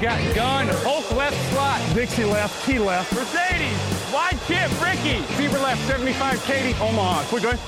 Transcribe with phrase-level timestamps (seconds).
[0.00, 1.80] Got gun, Hulk left slot.
[1.94, 3.12] Dixie left, key left.
[3.14, 3.78] Mercedes,
[4.12, 5.22] wide chip, Ricky.
[5.34, 7.24] Fever left, 75, Katie, Omaha.
[7.26, 7.58] Quick going.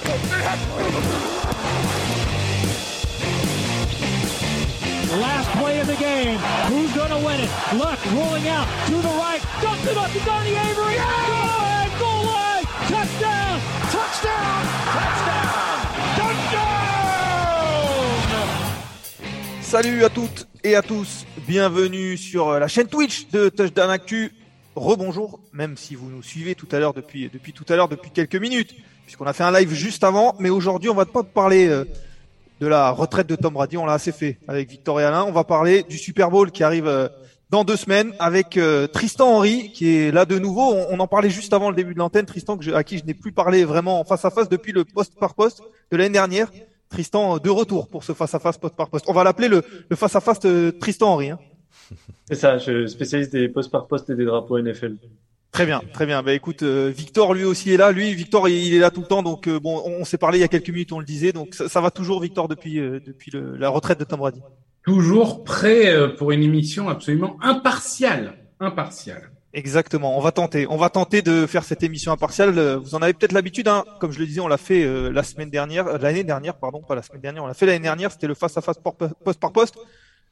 [5.20, 6.38] Last play of the game.
[6.68, 7.50] Who's going to win it?
[7.74, 9.40] Luck rolling out to the right.
[9.62, 10.94] Dumps it up to Donnie Avery.
[10.94, 11.73] Good!
[19.60, 24.32] Salut à toutes et à tous, bienvenue sur la chaîne Twitch de Touchdown Actu.
[24.76, 28.12] Rebonjour, même si vous nous suivez tout à l'heure depuis depuis tout à l'heure depuis
[28.12, 31.66] quelques minutes, puisqu'on a fait un live juste avant, mais aujourd'hui on va pas parler
[31.66, 31.84] euh,
[32.60, 35.24] de la retraite de Tom Brady, on l'a assez fait avec Victor et Alain.
[35.24, 37.08] On va parler du Super Bowl qui arrive euh,
[37.50, 40.72] dans deux semaines avec euh, Tristan Henry qui est là de nouveau.
[40.72, 42.98] On, on en parlait juste avant le début de l'antenne, Tristan que je- à qui
[42.98, 45.96] je n'ai plus parlé vraiment en face à face depuis le poste par poste de
[45.96, 46.50] l'année dernière.
[46.88, 49.04] Tristan euh, de retour pour ce face à face poste par poste.
[49.08, 51.30] On va l'appeler le, le face à face de Tristan Henry.
[51.30, 51.38] Hein.
[52.28, 54.96] C'est ça, je spécialiste des postes par poste et des drapeaux NFL.
[55.52, 56.22] Très bien, très bien.
[56.24, 57.92] Bah écoute, euh, Victor lui aussi est là.
[57.92, 59.22] Lui, Victor, il, il est là tout le temps.
[59.22, 61.32] Donc euh, bon, on, on s'est parlé il y a quelques minutes, on le disait.
[61.32, 64.40] Donc ça, ça va toujours, Victor, depuis depuis le- la retraite de Tom Brady.
[64.84, 68.34] Toujours prêt euh, pour une émission absolument impartiale.
[68.60, 69.30] Impartiale.
[69.54, 70.18] Exactement.
[70.18, 70.66] On va tenter.
[70.68, 72.58] On va tenter de faire cette émission impartiale.
[72.58, 73.68] Euh, Vous en avez peut-être l'habitude.
[73.68, 73.84] Hein.
[74.00, 76.94] Comme je le disais, on l'a fait euh, la semaine dernière, l'année dernière, pardon, pas
[76.94, 77.44] la semaine dernière.
[77.44, 78.12] On l'a fait l'année dernière.
[78.12, 78.76] C'était le face à face
[79.24, 79.76] poste par poste.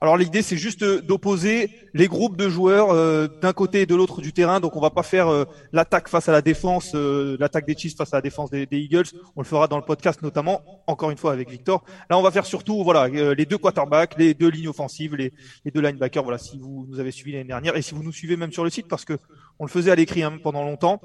[0.02, 3.94] Alors l'idée, c'est juste euh, d'opposer les groupes de joueurs euh, d'un côté et de
[3.94, 4.58] l'autre du terrain.
[4.58, 7.96] Donc on va pas faire euh, l'attaque face à la défense, euh, l'attaque des Chiefs
[7.96, 9.04] face à la défense des, Eagles.
[9.36, 11.84] On le fera dans le podcast notamment, encore une fois avec Victor.
[12.10, 15.32] Là, on va faire surtout voilà euh, les deux quarterbacks, les deux lignes offensives, les,
[15.64, 16.24] les deux linebackers.
[16.24, 18.64] Voilà, si vous nous avez suivi l'année dernière et si vous nous suivez même sur
[18.64, 19.16] le site, parce que
[19.60, 21.00] on le faisait à l'écrit hein, pendant longtemps.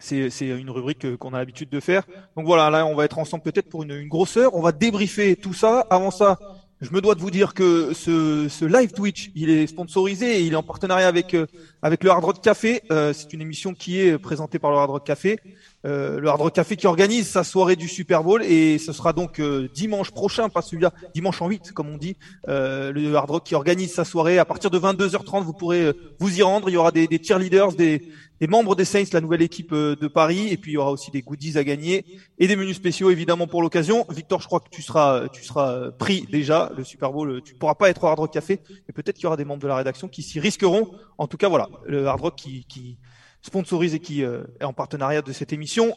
[0.00, 2.04] C'est c'est une rubrique euh, qu'on a l'habitude de faire.
[2.34, 4.54] Donc voilà, là, on va être ensemble peut-être pour une, une grosse heure.
[4.54, 5.86] On va débriefer tout ça.
[5.90, 6.38] Avant ça,
[6.82, 10.42] je me dois de vous dire que ce, ce live Twitch, il est sponsorisé et
[10.42, 11.46] il est en partenariat avec euh,
[11.80, 12.82] avec le Hard Rock Café.
[12.90, 15.38] Euh, c'est une émission qui est présentée par le Hard Rock Café.
[15.84, 19.12] Euh, le Hard Rock Café qui organise sa soirée du Super Bowl et ce sera
[19.12, 22.16] donc euh, dimanche prochain, pas celui-là, dimanche en 8 comme on dit.
[22.48, 25.42] Euh, le Hard Rock qui organise sa soirée à partir de 22h30.
[25.44, 26.68] Vous pourrez euh, vous y rendre.
[26.68, 28.02] Il y aura des, des cheerleaders, des,
[28.42, 30.90] des membres des Saints, la nouvelle équipe euh, de Paris, et puis il y aura
[30.90, 32.04] aussi des goodies à gagner
[32.40, 34.04] et des menus spéciaux évidemment pour l'occasion.
[34.10, 37.30] Victor, je crois que tu seras tu seras euh, pris déjà le Super Bowl.
[37.30, 39.44] euh, Tu pourras pas être au Hard Rock Café, mais peut-être qu'il y aura des
[39.44, 40.90] membres de la rédaction qui s'y risqueront.
[41.18, 42.98] En tout cas, voilà, le Hard Rock qui,
[43.42, 45.94] sponsorise et qui euh, est en partenariat de cette émission.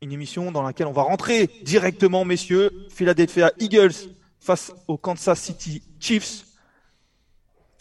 [0.00, 2.70] Une émission dans laquelle on va rentrer directement, messieurs.
[2.88, 3.92] Philadelphia Eagles
[4.40, 6.46] face aux Kansas City Chiefs.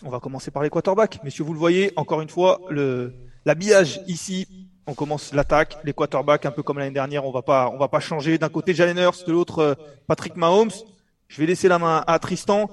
[0.03, 1.23] On va commencer par les quarterbacks.
[1.23, 3.13] Messieurs, vous le voyez, encore une fois, le,
[3.47, 4.45] l'habillage ici.
[4.85, 7.25] On commence l'attaque, les quarterbacks, un peu comme l'année dernière.
[7.25, 8.37] On va pas, on va pas changer.
[8.37, 9.73] D'un côté, Jalen Hurts, de l'autre, euh,
[10.05, 10.71] Patrick Mahomes.
[11.27, 12.69] Je vais laisser la main à Tristan.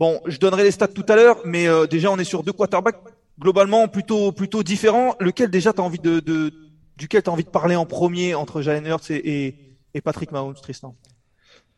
[0.00, 2.52] Bon, je donnerai les stats tout à l'heure, mais euh, déjà, on est sur deux
[2.52, 3.00] quarterbacks
[3.38, 5.14] globalement plutôt, plutôt différents.
[5.20, 6.52] Lequel déjà t'as envie de,
[6.96, 9.54] duquel t'as envie de parler en premier entre Jalen Hurts et,
[9.94, 10.94] et, Patrick Mahomes, Tristan?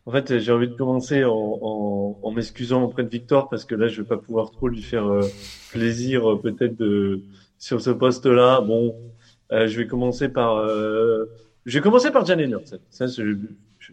[0.07, 3.75] En fait, j'ai envie de commencer en, en, en m'excusant auprès de Victor parce que
[3.75, 5.21] là, je vais pas pouvoir trop lui faire euh,
[5.71, 7.23] plaisir peut-être de
[7.59, 8.61] sur ce poste-là.
[8.61, 8.95] Bon,
[9.53, 11.27] euh, je vais commencer par euh,
[11.67, 12.75] je vais commencer par Jalen Hurts.
[12.91, 13.35] Ça, je,
[13.79, 13.93] je,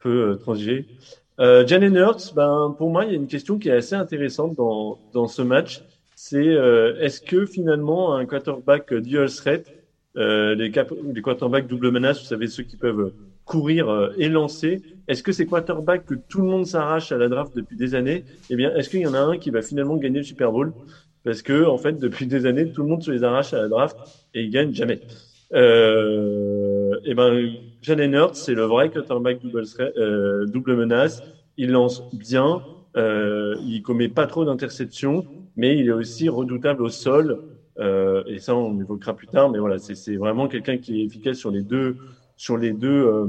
[0.00, 0.86] peux euh, transiger.
[1.38, 5.00] Jalen Hurts, ben pour moi, il y a une question qui est assez intéressante dans
[5.12, 5.82] dans ce match.
[6.14, 9.66] C'est est-ce que finalement un quarterback dual threat,
[10.16, 10.92] euh, les, cap
[11.24, 13.12] quarterbacks double menace, vous savez ceux qui peuvent
[13.44, 14.82] courir et lancer.
[15.08, 18.24] Est-ce que ces quarterbacks que tout le monde s'arrache à la draft depuis des années,
[18.48, 20.72] eh bien, est-ce qu'il y en a un qui va finalement gagner le Super Bowl?
[21.24, 23.68] Parce que, en fait, depuis des années, tout le monde se les arrache à la
[23.68, 23.98] draft
[24.34, 25.02] et ils gagnent jamais.
[25.54, 27.52] Euh, eh ben,
[27.82, 29.64] Jalen Hurts, c'est le vrai quarterback double,
[29.96, 31.22] euh, double menace.
[31.56, 32.64] Il lance bien,
[32.96, 37.40] euh, il commet pas trop d'interceptions, mais il est aussi redoutable au sol.
[37.78, 39.50] Euh, et ça, on évoquera plus tard.
[39.50, 41.98] Mais voilà, c'est vraiment quelqu'un qui est efficace sur les deux
[42.36, 43.26] sur les deux euh,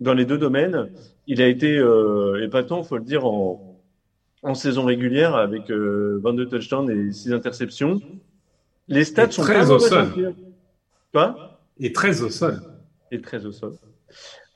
[0.00, 0.90] dans les deux domaines.
[1.26, 3.69] Il a été euh, épatant, faut le dire, en,
[4.42, 8.00] en saison régulière avec euh, 22 touchdowns et 6 interceptions.
[8.88, 10.34] Les stats Et sont très pas au sol.
[11.12, 11.60] Quoi?
[11.78, 12.60] Et très au sol.
[13.10, 13.74] Et très au sol.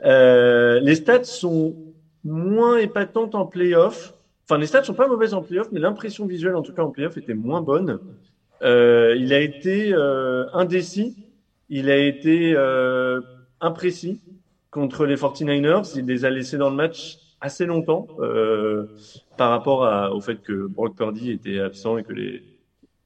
[0.04, 1.76] Euh, les stats sont
[2.24, 4.14] moins épatantes en playoff.
[4.44, 6.90] Enfin, les stats sont pas mauvaises en playoff, mais l'impression visuelle, en tout cas en
[6.90, 7.98] playoff, était moins bonne.
[8.62, 11.16] Euh, il a été euh, indécis.
[11.68, 13.20] Il a été euh,
[13.60, 14.20] imprécis
[14.70, 15.92] contre les 49ers.
[15.96, 18.86] Il les a laissés dans le match assez longtemps euh,
[19.36, 22.42] par rapport au fait que Brock Purdy était absent et que les,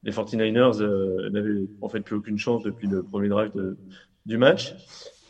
[0.03, 3.51] les 49ers euh, n'avaient en fait plus aucune chance depuis le premier drive
[4.25, 4.75] du match.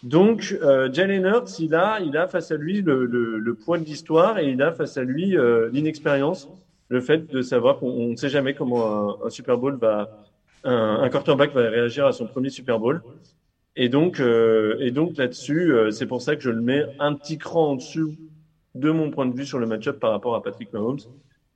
[0.04, 3.84] Donc, euh, Jalen Hurts, il a, il a face à lui le, le, poids de
[3.84, 6.48] l'histoire et il a face à lui euh, l'inexpérience,
[6.88, 10.24] le fait de savoir qu'on ne sait jamais comment un, Super Bowl va,
[10.64, 13.02] un, quarterback va réagir à son premier Super Bowl.
[13.76, 17.38] Et donc, euh, et donc là-dessus, c'est pour ça que je le mets un petit
[17.38, 18.16] cran en dessous
[18.76, 21.00] de mon point de vue sur le match-up par rapport à Patrick Mahomes.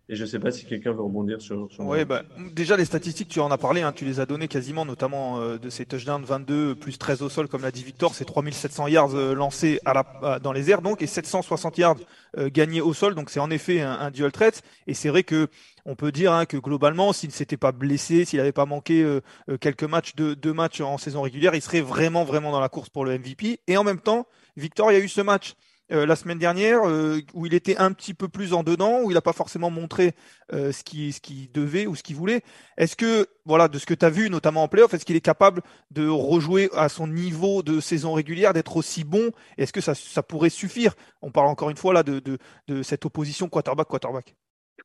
[0.10, 1.71] Et je ne sais pas si quelqu'un veut rebondir sur.
[1.71, 2.24] sur ouais, bah,
[2.54, 5.57] déjà les statistiques, tu en as parlé, hein, tu les as données quasiment, notamment euh,
[5.57, 9.15] de ces touchdowns 22 plus 13 au sol, comme l'a dit Victor, c'est 3700 yards
[9.15, 11.95] euh, lancés à la, dans les airs, donc et 760 yards
[12.38, 14.62] euh, gagnés au sol, donc c'est en effet un, un, dual threat.
[14.88, 15.48] Et c'est vrai que
[15.86, 19.04] on peut dire hein, que globalement, s'il ne s'était pas blessé, s'il n'avait pas manqué
[19.04, 22.60] euh, euh, quelques matchs, de, deux matchs en saison régulière, il serait vraiment vraiment dans
[22.60, 23.60] la course pour le MVP.
[23.68, 24.25] Et en même temps,
[24.56, 25.56] Victor, il y a eu ce match
[25.91, 29.12] euh, la semaine dernière euh, où il était un petit peu plus en dedans, où
[29.12, 30.13] il n'a pas forcément montré
[30.53, 32.41] euh, ce qu'il ce qui devait ou ce qu'il voulait.
[32.77, 35.21] Est-ce que, voilà, de ce que tu as vu, notamment en playoff, est-ce qu'il est
[35.21, 39.31] capable de rejouer à son niveau de saison régulière, d'être aussi bon?
[39.57, 40.95] Est-ce que ça, ça, pourrait suffire?
[41.21, 42.21] On parle encore une fois là de,
[42.68, 44.36] de, cette opposition quarterback-quarterback.
[44.77, 44.83] Je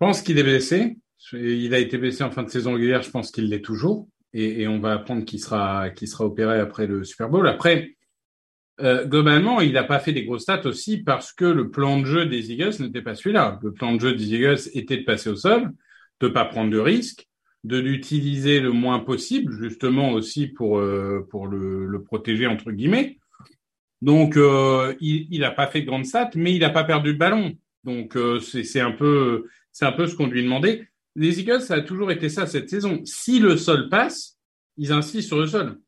[0.00, 0.98] pense qu'il est blessé.
[1.32, 4.08] Il a été blessé en fin de saison régulière, je pense qu'il l'est toujours.
[4.32, 7.48] Et, on va apprendre qu'il sera, sera opéré après le Super Bowl.
[7.48, 7.95] Après,
[8.80, 12.04] euh, globalement, il n'a pas fait des grosses stats aussi parce que le plan de
[12.04, 13.58] jeu des Eagles n'était pas celui-là.
[13.62, 15.72] Le plan de jeu des Eagles était de passer au sol,
[16.20, 17.26] de pas prendre de risques,
[17.64, 23.18] de l'utiliser le moins possible, justement aussi pour euh, pour le, le, protéger entre guillemets.
[24.02, 27.18] Donc, euh, il n'a pas fait de grandes stats, mais il n'a pas perdu le
[27.18, 27.54] ballon.
[27.84, 30.86] Donc, euh, c'est un peu c'est un peu ce qu'on lui demandait.
[31.14, 33.00] Les Eagles, ça a toujours été ça cette saison.
[33.04, 34.38] Si le sol passe,
[34.76, 35.80] ils insistent sur le sol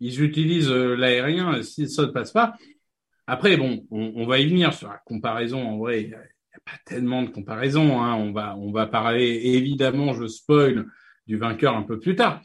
[0.00, 2.54] ils utilisent euh, l'aérien si sol ne passe pas.
[3.26, 5.66] Après, bon, on, va y venir sur la comparaison.
[5.66, 6.20] En vrai, il n'y a,
[6.64, 8.00] pas tellement de comparaison.
[8.00, 8.14] Hein.
[8.14, 10.86] On, va, on va parler, évidemment, je spoil,
[11.26, 12.40] du vainqueur un peu plus tard.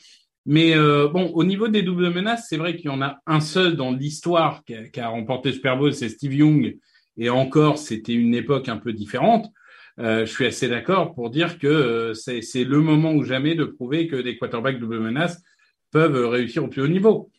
[0.48, 3.42] Mais euh, bon, au niveau des doubles menaces, c'est vrai qu'il y en a un
[3.42, 6.78] seul dans l'histoire qui, a remporté Super Bowl, c'est Steve Young.
[7.18, 9.52] Et encore, c'était une époque un peu différente.
[10.00, 14.08] Euh, je suis assez d'accord pour dire que c'est le moment ou jamais de prouver
[14.08, 15.44] que des quarterbacks double menace
[15.92, 17.30] peuvent réussir au plus haut niveau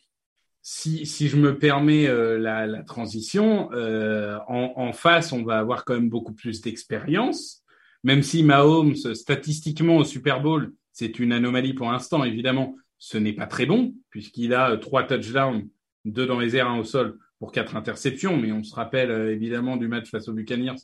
[0.65, 6.09] si, je me permets euh, la, transition, euh, en, face, on va avoir quand même
[6.09, 7.63] beaucoup plus d'expérience.
[8.03, 13.33] Même si Mahomes, statistiquement au Super Bowl, c'est une anomalie pour l'instant, évidemment, ce n'est
[13.33, 15.67] pas très bon, puisqu'il a trois touchdowns,
[16.05, 18.37] deux dans les airs, un au sol, pour quatre interceptions.
[18.37, 20.79] Mais on se rappelle euh, évidemment du match face aux Buccaneers,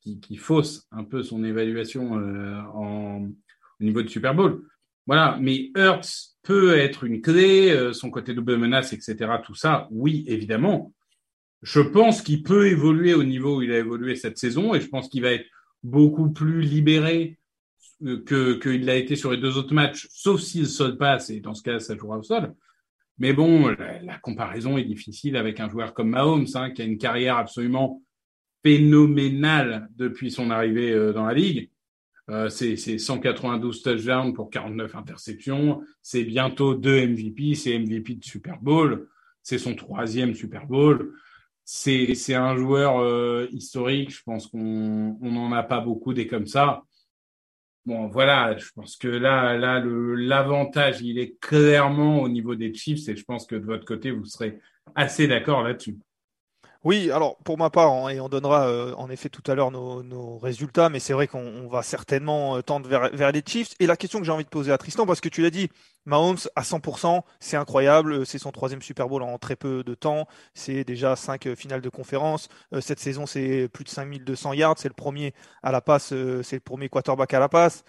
[0.00, 3.32] qui, fausse un peu son évaluation euh, au
[3.80, 4.62] niveau du Super Bowl.
[5.06, 9.30] Voilà, mais Hurts, peut être une clé, euh, son côté double menace, etc.
[9.44, 10.92] Tout ça, oui, évidemment.
[11.62, 14.88] Je pense qu'il peut évoluer au niveau où il a évolué cette saison et je
[14.88, 15.46] pense qu'il va être
[15.84, 17.38] beaucoup plus libéré
[18.04, 21.30] euh, que qu'il l'a été sur les deux autres matchs, sauf si le sol passe
[21.30, 22.54] et dans ce cas, ça jouera au sol.
[23.18, 26.84] Mais bon, la, la comparaison est difficile avec un joueur comme Mahomes, hein, qui a
[26.84, 28.02] une carrière absolument
[28.64, 31.70] phénoménale depuis son arrivée euh, dans la ligue.
[32.30, 35.82] Euh, c'est 192 touchdowns pour 49 interceptions.
[36.02, 37.54] C'est bientôt deux MVP.
[37.54, 39.08] C'est MVP de Super Bowl.
[39.42, 41.14] C'est son troisième Super Bowl.
[41.64, 44.14] C'est un joueur euh, historique.
[44.14, 46.82] Je pense qu'on n'en a pas beaucoup des comme ça.
[47.84, 48.56] Bon, voilà.
[48.56, 53.08] Je pense que là, là, l'avantage, il est clairement au niveau des Chiefs.
[53.08, 54.60] Et je pense que de votre côté, vous serez
[54.94, 55.98] assez d'accord là-dessus.
[56.84, 59.70] Oui, alors pour ma part, on, et on donnera euh, en effet tout à l'heure
[59.70, 63.74] nos, résultats, mais c'est vrai qu'on va certainement euh, tendre vers, vers, les Chiefs.
[63.78, 65.70] Et la question que j'ai envie de poser à Tristan, parce que tu l'as dit,
[66.06, 70.26] Mahomes à 100%, c'est incroyable, c'est son troisième Super Bowl en très peu de temps,
[70.54, 72.48] c'est déjà cinq euh, finales de conférence.
[72.80, 76.08] cette saison, c'est plus de 5200 yards, c'est le premier à la passe,
[76.42, 77.84] c'est le premier quarterback à la passe.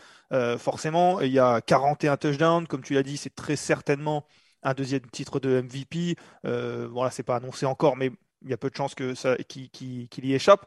[0.60, 4.26] forcément, il y a 41 touchdowns, comme tu l'as dit, c'est très certainement
[4.64, 6.16] un deuxième titre de MVP.
[6.46, 8.12] Euh, voilà, c'est pas annoncé encore, mais
[8.44, 10.66] il y a peu de chances qu'il, y échappe.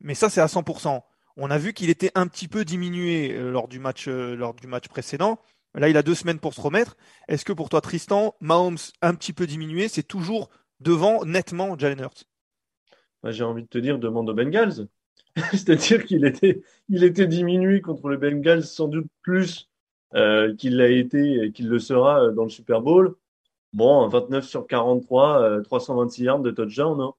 [0.00, 1.02] Mais ça, c'est à 100%.
[1.36, 4.54] On a vu qu'il était un petit peu diminué euh, lors du match, euh, lors
[4.54, 5.38] du match précédent.
[5.74, 6.96] Là, il a deux semaines pour se remettre.
[7.28, 10.48] Est-ce que pour toi, Tristan, Mahomes un petit peu diminué, c'est toujours
[10.80, 12.24] devant nettement Jalen Hurts?
[13.22, 14.88] Bah, J'ai envie de te dire, demande aux Bengals.
[15.52, 19.68] C'est-à-dire qu'il était, diminué contre les Bengals sans doute plus
[20.14, 23.14] euh, qu'il l'a été et qu'il le sera dans le Super Bowl.
[23.76, 26.98] Bon, 29 sur 43, euh, 326 yards de touchdown.
[26.98, 27.12] Hein.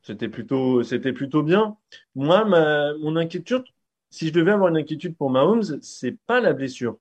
[0.00, 1.76] C'était plutôt, c'était plutôt bien.
[2.14, 3.64] Moi, ma, mon inquiétude,
[4.08, 6.98] si je devais avoir une inquiétude pour Mahomes, c'est pas la blessure.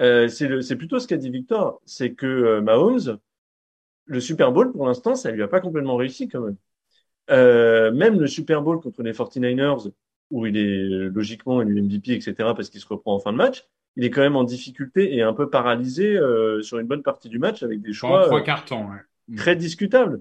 [0.00, 3.18] Euh, c'est plutôt ce qu'a dit Victor, c'est que euh, Mahomes,
[4.06, 6.56] le Super Bowl, pour l'instant, ça lui a pas complètement réussi quand même.
[7.30, 9.92] Euh, même le Super Bowl contre les 49ers,
[10.32, 13.68] où il est logiquement élu MVP, etc., parce qu'il se reprend en fin de match,
[13.96, 17.28] il est quand même en difficulté et un peu paralysé euh, sur une bonne partie
[17.28, 19.36] du match avec des choix trois cartons, ouais.
[19.36, 20.20] très discutables.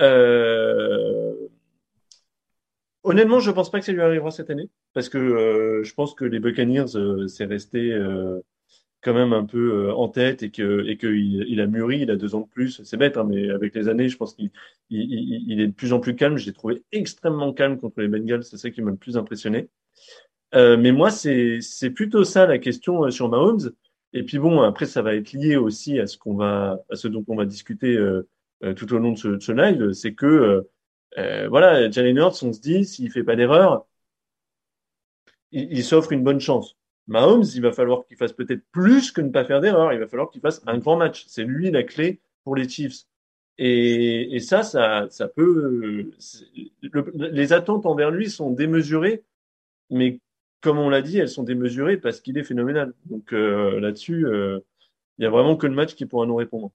[0.00, 1.34] Euh...
[3.08, 6.14] Honnêtement, je pense pas que ça lui arrivera cette année parce que euh, je pense
[6.14, 8.40] que les Buccaneers, euh, c'est resté euh,
[9.00, 12.16] quand même un peu en tête et que et qu'il il a mûri, il a
[12.16, 12.82] deux ans de plus.
[12.84, 14.50] C'est bête, hein, mais avec les années, je pense qu'il
[14.90, 16.36] il, il, est de plus en plus calme.
[16.36, 18.44] Je l'ai trouvé extrêmement calme contre les Bengals.
[18.44, 19.68] C'est ça qui m'a le plus impressionné.
[20.52, 23.72] Mais moi, c'est plutôt ça la question sur Mahomes.
[24.14, 27.08] Et puis bon, après, ça va être lié aussi à ce qu'on va à ce
[27.08, 27.98] dont on va discuter
[28.76, 30.66] tout au long de ce, de ce live, c'est que
[31.16, 33.86] euh, voilà, Jalen Hurts, on se dit, s'il fait pas d'erreur,
[35.52, 36.76] il, s'offre une bonne chance.
[37.06, 39.92] Mahomes, il va falloir qu'il fasse peut-être plus que ne pas faire d'erreur.
[39.92, 41.24] Il va falloir qu'il fasse un grand match.
[41.26, 43.04] C'est lui la clé pour les Chiefs.
[43.56, 46.10] Et, et ça, ça, ça peut.
[47.14, 49.24] les attentes envers lui sont démesurées,
[49.90, 50.20] mais
[50.60, 52.92] comme on l'a dit, elles sont démesurées parce qu'il est phénoménal.
[53.06, 54.60] Donc euh, là-dessus, euh,
[55.18, 56.70] il y a vraiment que le match qui pourra nous répondre.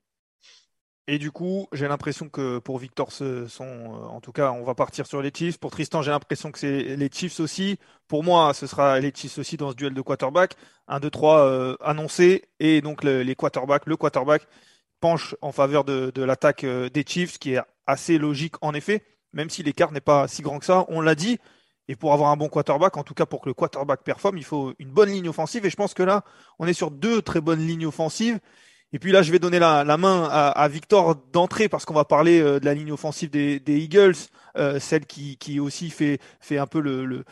[1.08, 4.64] Et du coup, j'ai l'impression que pour Victor, ce sont, euh, en tout cas, on
[4.64, 5.58] va partir sur les Chiefs.
[5.60, 7.78] Pour Tristan, j'ai l'impression que c'est les Chiefs aussi.
[8.08, 10.56] Pour moi, ce sera les Chiefs aussi dans ce duel de quarterback.
[10.88, 12.44] 1, 2, 3 annoncé.
[12.62, 14.48] Et donc, le, les quarterbacks, le quarterback
[15.02, 19.50] penche en faveur de, de l'attaque des Chiefs, qui est assez logique en effet, même
[19.50, 20.86] si l'écart n'est pas si grand que ça.
[20.88, 21.38] On l'a dit.
[21.88, 24.46] Et pour avoir un bon quarterback, en tout cas pour que le quarterback performe, il
[24.46, 25.66] faut une bonne ligne offensive.
[25.66, 26.24] Et je pense que là,
[26.60, 28.40] on est sur deux très bonnes lignes offensives.
[28.94, 31.96] Et puis là, je vais donner la, la main à, à Victor d'entrée parce qu'on
[31.96, 34.14] va parler euh, de la ligne offensive des, des Eagles,
[34.56, 37.26] euh, celle qui, qui aussi fait, fait un peu le, le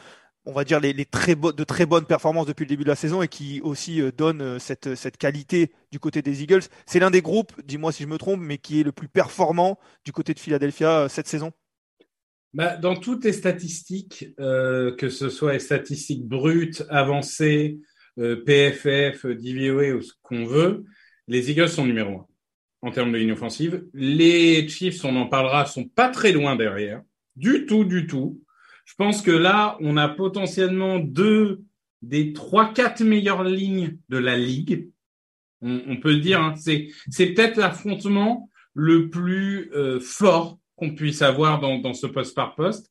[0.46, 2.96] on va dire les, les très de très bonnes performances depuis le début de la
[2.96, 6.64] saison et qui aussi euh, donne cette, cette qualité du côté des Eagles.
[6.88, 9.78] C'est l'un des groupes, dis-moi si je me trompe, mais qui est le plus performant
[10.04, 11.52] du côté de Philadelphia cette saison.
[12.54, 17.80] Bah, dans toutes les statistiques, euh, que ce soit les statistiques brutes, avancées,
[18.20, 20.84] euh, PFF, DVOA ou ce qu'on veut,
[21.28, 22.26] les Eagles sont numéro un
[22.82, 23.86] en termes de ligne offensive.
[23.94, 27.02] Les Chiefs, on en parlera, sont pas très loin derrière.
[27.36, 28.42] Du tout, du tout.
[28.86, 31.62] Je pense que là, on a potentiellement deux
[32.02, 34.90] des trois, quatre meilleures lignes de la ligue.
[35.62, 36.42] On, peut dire.
[36.42, 36.56] Hein.
[36.58, 42.56] C'est, c'est peut-être l'affrontement le plus euh, fort qu'on puisse avoir dans, ce poste par
[42.56, 42.90] poste.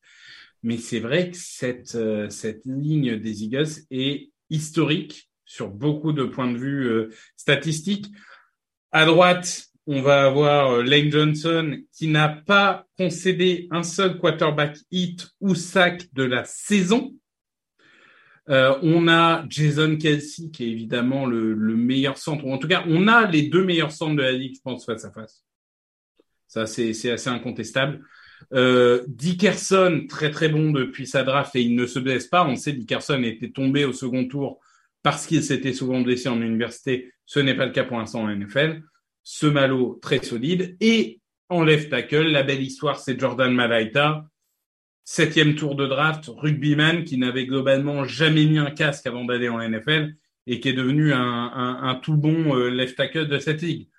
[0.63, 6.23] Mais c'est vrai que cette, euh, cette ligne des Eagles est historique sur beaucoup de
[6.23, 8.07] points de vue euh, statistiques.
[8.93, 14.77] À droite, on va avoir euh, Lane Johnson qui n'a pas concédé un seul quarterback
[14.93, 17.15] hit ou sac de la saison.
[18.53, 23.07] On a Jason Kelsey qui est évidemment le, meilleur centre, ou en tout cas, on
[23.07, 25.45] a les deux meilleurs centres de la ligue, je pense, face à face.
[26.51, 28.05] Ça, c'est assez incontestable.
[28.53, 32.45] Euh, Dickerson, très très bon depuis sa draft et il ne se blesse pas.
[32.45, 34.59] On sait Dickerson était tombé au second tour
[35.05, 37.13] parce qu'il s'était souvent blessé en université.
[37.25, 38.83] Ce n'est pas le cas pour l'instant en NFL.
[39.23, 40.77] Ce Malo, très solide.
[40.81, 44.25] Et en left tackle, la belle histoire, c'est Jordan Malaita.
[45.05, 49.61] Septième tour de draft, rugbyman qui n'avait globalement jamais mis un casque avant d'aller en
[49.61, 50.15] NFL
[50.49, 53.90] et qui est devenu un, tout bon euh, left tackle de cette ligue.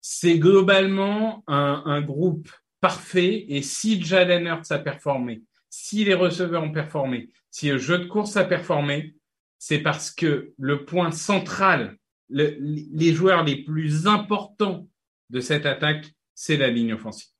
[0.00, 2.50] C'est globalement un, groupe
[2.80, 7.98] parfait et si Jalen Hurts a performé, si les receveurs ont performé, si le jeu
[7.98, 9.14] de course a performé,
[9.58, 11.96] c'est parce que le point central,
[12.30, 14.88] les joueurs les plus importants
[15.30, 17.37] de cette attaque, c'est la ligne offensive.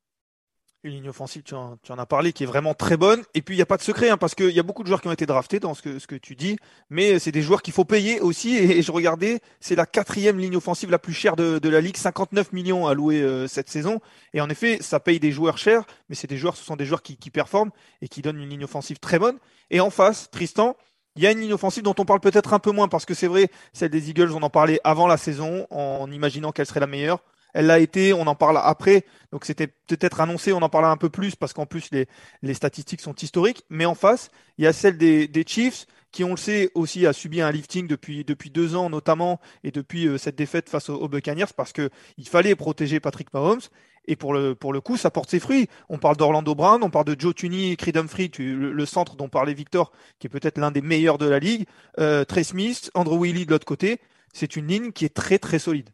[0.83, 3.21] Une ligne offensive, tu en, as parlé, qui est vraiment très bonne.
[3.33, 4.87] Et puis, il n'y a pas de secret, hein, parce qu'il y a beaucoup de
[4.87, 6.57] joueurs qui ont été draftés dans ce que, ce que tu dis,
[6.89, 8.55] mais c'est des joueurs qu'il faut payer aussi.
[8.55, 12.53] Et, je regardais, c'est la quatrième ligne offensive la plus chère de, la Ligue, 59
[12.53, 13.99] millions alloués euh, cette saison.
[14.33, 16.85] Et en effet, ça paye des joueurs chers, mais c'est des joueurs, ce sont des
[16.85, 17.71] joueurs qui, qui performent
[18.01, 19.37] et qui donnent une ligne offensive très bonne.
[19.71, 20.77] Et en face, Tristan,
[21.17, 23.13] il y a une ligne offensive dont on parle peut-être un peu moins parce que
[23.13, 26.79] c'est vrai, celle des Eagles, on en parlait avant la saison en imaginant qu'elle serait
[26.79, 27.19] la meilleure.
[27.53, 30.97] Elle l'a été, on en parle après, donc c'était peut-être annoncé, on en parle un
[30.97, 32.07] peu plus parce qu'en plus les,
[32.41, 33.63] les statistiques sont historiques.
[33.69, 37.13] Mais en face, il y a celle des, Chiefs qui, on le sait, aussi a
[37.13, 41.07] subi un lifting depuis, depuis deux ans notamment et depuis euh, cette défaite face aux,
[41.07, 43.61] Buccaneers parce que il fallait protéger Patrick Mahomes.
[44.05, 45.67] Et pour le, pour le coup, ça porte ses fruits.
[45.87, 49.29] On parle d'Orlando Brown, on parle de Joe Tunney, Creed Humphrey, le, le, centre dont
[49.29, 51.67] parlait Victor, qui est peut-être l'un des meilleurs de la ligue,
[51.99, 53.99] euh, Trey Smith, Andrew Wiley de l'autre côté.
[54.33, 55.91] C'est une ligne qui est très très solide.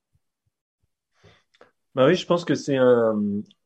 [1.95, 3.15] Bah oui, je pense que c'est un,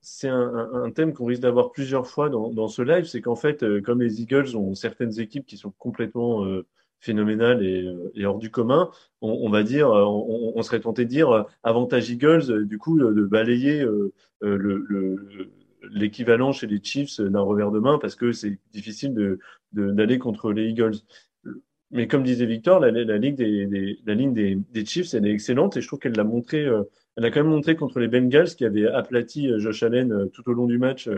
[0.01, 3.05] c'est un, un, thème qu'on risque d'avoir plusieurs fois dans, dans ce live.
[3.05, 6.67] C'est qu'en fait, euh, comme les Eagles ont certaines équipes qui sont complètement euh,
[6.99, 11.05] phénoménales et, euh, et, hors du commun, on, on va dire, on, on, serait tenté
[11.05, 13.83] de dire avantage Eagles, du coup, de balayer
[14.41, 14.93] le,
[15.91, 19.39] l'équivalent chez les Chiefs d'un revers de main parce que c'est difficile de,
[19.71, 20.97] d'aller contre les Eagles.
[21.91, 25.31] Mais comme disait Victor, la, la, ligue des, des, la ligne des, Chiefs, elle est
[25.31, 26.83] excellente et je trouve qu'elle l'a montré, euh,
[27.17, 30.25] elle a quand même montré contre les Bengals qui avaient aplati euh, Josh Allen euh,
[30.27, 31.09] tout au long du match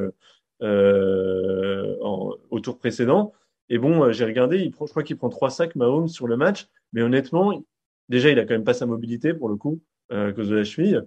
[0.62, 3.34] euh, en, au tour précédent.
[3.70, 6.38] Et bon, j'ai regardé, il prend, je crois qu'il prend trois sacs Mahomes sur le
[6.38, 7.64] match, mais honnêtement,
[8.10, 10.66] déjà, il a quand même pas sa mobilité pour le coup à cause de la
[10.66, 11.02] cheville.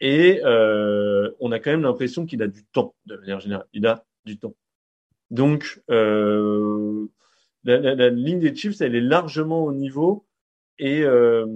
[0.00, 3.66] Et on a quand même l'impression qu'il a du temps, de manière générale.
[3.72, 4.54] Il a du temps.
[5.30, 7.06] Donc, euh,
[7.64, 10.26] la, ligne des Chiefs, elle est largement au niveau.
[10.78, 11.46] Et, euh,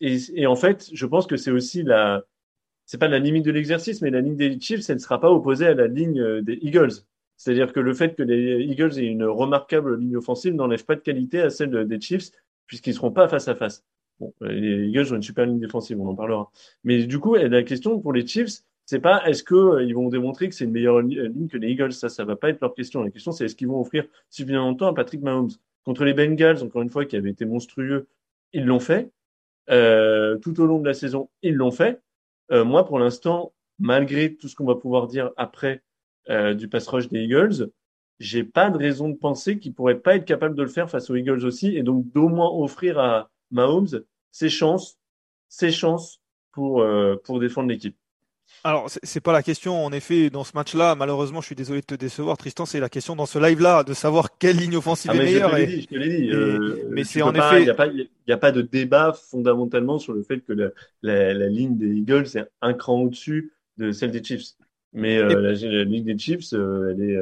[0.00, 2.24] et, en fait, je pense que c'est aussi la,
[2.86, 5.30] c'est pas la limite de l'exercice, mais la ligne des Chiefs, elle ne sera pas
[5.30, 6.92] opposée à la ligne euh, des Eagles.
[7.36, 11.00] C'est-à-dire que le fait que les Eagles aient une remarquable ligne offensive n'enlève pas de
[11.00, 12.30] qualité à celle des Chiefs,
[12.66, 13.84] puisqu'ils seront pas face à face.
[14.20, 16.50] Bon, les Eagles ont une super ligne défensive, on en parlera.
[16.84, 20.48] Mais du coup, la question pour les Chiefs, c'est pas est-ce que euh, vont démontrer
[20.48, 21.92] que c'est une meilleure ligne que les Eagles?
[21.92, 23.02] Ça, ça va pas être leur question.
[23.02, 25.50] La question, c'est est-ce qu'ils vont offrir suffisamment de temps à Patrick Mahomes?
[25.84, 28.06] Contre les Bengals, encore une fois, qui avaient été monstrueux.
[28.52, 29.10] Ils l'ont fait.
[29.70, 32.00] Euh, tout au long de la saison, ils l'ont fait.
[32.50, 35.82] Euh, moi, pour l'instant, malgré tout ce qu'on va pouvoir dire après
[36.30, 37.70] euh, du pass rush des Eagles,
[38.20, 41.10] j'ai pas de raison de penser qu'ils pourraient pas être capables de le faire face
[41.10, 44.98] aux Eagles aussi, et donc d'au moins offrir à Mahomes ses chances,
[45.48, 46.20] ses chances
[46.52, 47.96] pour euh, pour défendre l'équipe.
[48.64, 51.86] Alors, c'est pas la question, en effet, dans ce match-là, malheureusement, je suis désolé de
[51.86, 55.16] te décevoir, Tristan, c'est la question dans ce live-là, de savoir quelle ligne offensive ah,
[55.16, 55.50] est meilleure.
[55.50, 56.30] Je te l'ai dit, je te l'ai dit.
[56.30, 57.60] Euh, mais c'est en effet.
[57.60, 60.68] Il n'y a, pas, y a pas de débat fondamentalement sur le fait que la,
[61.02, 64.52] la, la ligne des Eagles est un cran au-dessus de celle des Chiefs.
[64.92, 67.18] Mais euh, la, la, ligne des Chiefs, euh, elle est.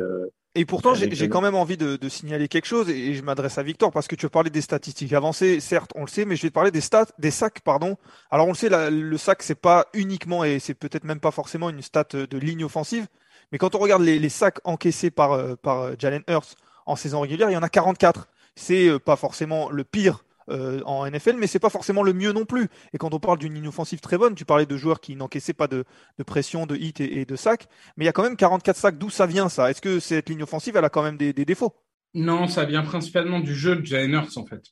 [0.57, 3.62] Et pourtant, j'ai quand même envie de, de, signaler quelque chose, et je m'adresse à
[3.62, 5.61] Victor parce que tu parlais des statistiques avancées.
[5.61, 7.97] Certes, on le sait, mais je vais te parler des stats, des sacs, pardon.
[8.33, 11.30] Alors, on le sait, la, le sac, c'est pas uniquement et c'est peut-être même pas
[11.30, 13.07] forcément une stat de ligne offensive,
[13.52, 16.97] mais quand on regarde les, les sacs encaissés par euh, par euh, Jalen Hurts en
[16.97, 18.28] saison régulière, il y en a 44.
[18.54, 22.32] C'est euh, pas forcément le pire euh, en NFL, mais c'est pas forcément le mieux
[22.32, 22.69] non plus.
[22.93, 25.52] Et quand on parle d'une ligne offensive très bonne, tu parlais de joueurs qui n'encaissaient
[25.52, 25.84] pas de,
[26.26, 28.99] pression, de hit et, de sacs, mais il y a quand même 44 sacs.
[28.99, 29.71] D'où ça vient ça?
[29.71, 31.75] Est-ce que cette ligne offensive, elle a quand même des, défauts?
[32.15, 34.63] Non, ça vient principalement du jeu de Jalen Hurts en fait.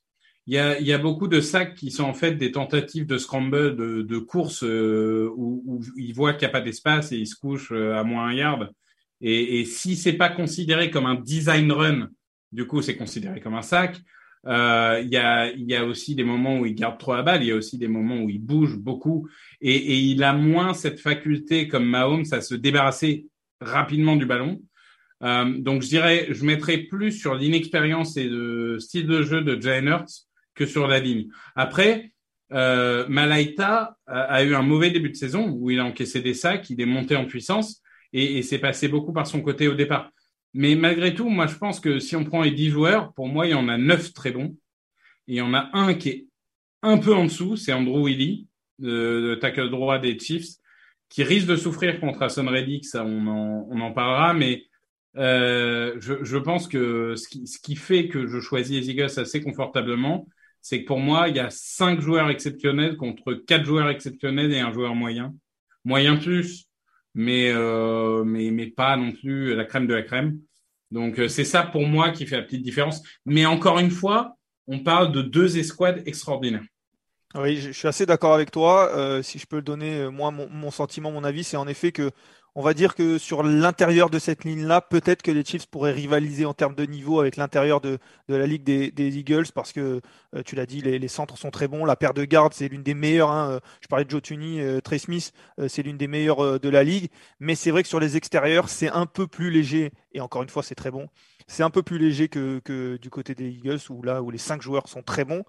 [0.47, 4.19] Il y, a, beaucoup de sacs qui sont en fait des tentatives de scramble, de,
[4.19, 7.71] course euh, où, où il voit qu'il n'y a pas d'espace et il se couche
[7.71, 8.71] euh, à moins un yard.
[9.21, 12.09] Et, et si c'est pas considéré comme un design run,
[12.51, 14.01] du coup c'est considéré comme un sac.
[14.47, 17.53] Euh, il, y a, aussi des moments où il garde trop la balle, il y
[17.53, 19.29] a aussi des moments où il bouge beaucoup
[19.61, 23.27] et, il a moins cette faculté comme Mahomes à se débarrasser
[23.61, 24.61] rapidement du ballon.
[25.25, 29.61] Euh, donc je dirais, je mettrais plus sur l'inexpérience et le style de jeu de
[29.61, 31.27] Jalen Hurts que sur la ligne.
[31.57, 32.13] Après,
[32.53, 36.35] euh, Malaita a, a, eu un mauvais début de saison où il a encaissé des
[36.35, 39.75] sacs, il est monté en puissance et, et c'est passé beaucoup par son côté au
[39.75, 40.13] départ.
[40.55, 43.47] Mais malgré tout, moi, je pense que si on prend les 10 joueurs, pour moi,
[43.47, 44.57] il y en a 9 très bons.
[45.27, 46.27] Et il y en a un qui est
[46.83, 48.47] un peu en dessous, c'est Andrew Willy,
[48.79, 50.57] le, le tackle droit des Chiefs,
[51.09, 54.65] qui risque de souffrir contre Hassan Reddick, ça on en, on parlera, mais
[55.17, 60.29] euh, je, pense que ce qui, fait que je choisis les Eagles assez confortablement,
[60.61, 64.61] c'est que pour moi, il y a cinq joueurs exceptionnels contre quatre joueurs exceptionnels et
[64.61, 65.35] un joueur moyen.
[65.85, 66.68] Moyen plus,
[67.15, 70.39] mais, euh, mais, pas non plus la crème de la crème.
[70.91, 73.03] Donc, euh, c'est ça pour moi qui fait la petite différence.
[73.27, 76.65] Mais encore une fois, on parle de deux escouades extraordinaires.
[77.35, 78.91] Oui, je suis assez d'accord avec toi.
[78.97, 82.11] Euh, si je peux le donner, moi, mon sentiment, mon avis, c'est en effet que
[82.59, 86.45] on va dire que sur l'intérieur de cette ligne-là, peut-être que les Chiefs pourraient rivaliser
[86.45, 90.01] en termes de niveau avec l'intérieur de, de, la ligue des, Eagles parce que
[90.35, 91.85] euh, tu l'as dit, les, centres sont très bons.
[91.85, 93.31] La paire de gardes, c'est l'une des meilleures.
[93.31, 93.61] Hein.
[93.81, 96.69] Je parlais de Joe Tunney, euh, Trey Smith, euh, c'est l'une des meilleures euh, de
[96.69, 97.11] la ligue.
[97.39, 99.93] Mais c'est vrai que sur les extérieurs, c'est un peu plus léger.
[100.13, 101.07] Et encore une fois, c'est très bon.
[101.47, 104.39] C'est un peu plus léger que, que du côté des Eagles où là où les
[104.39, 105.45] cinq joueurs sont très bons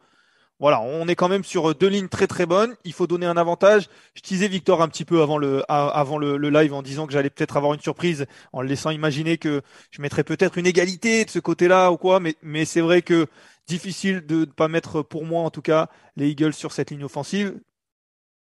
[0.60, 2.76] voilà, on est quand même sur deux lignes très très bonnes.
[2.84, 3.88] Il faut donner un avantage.
[4.13, 7.30] Je disais Victor un petit peu avant le avant le, live en disant que j'allais
[7.30, 11.30] peut-être avoir une surprise, en le laissant imaginer que je mettrais peut-être une égalité de
[11.30, 12.19] ce côté-là ou quoi.
[12.19, 13.28] Mais mais c'est vrai que
[13.67, 17.06] difficile de ne pas mettre pour moi en tout cas les Eagles sur cette ligne
[17.06, 17.58] offensive.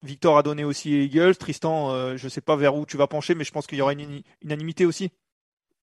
[0.02, 1.36] Victor a donné aussi les Eagles.
[1.36, 3.82] Tristan, euh, je sais pas vers où tu vas pencher, mais je pense qu'il y
[3.82, 5.10] aura une unanimité aussi.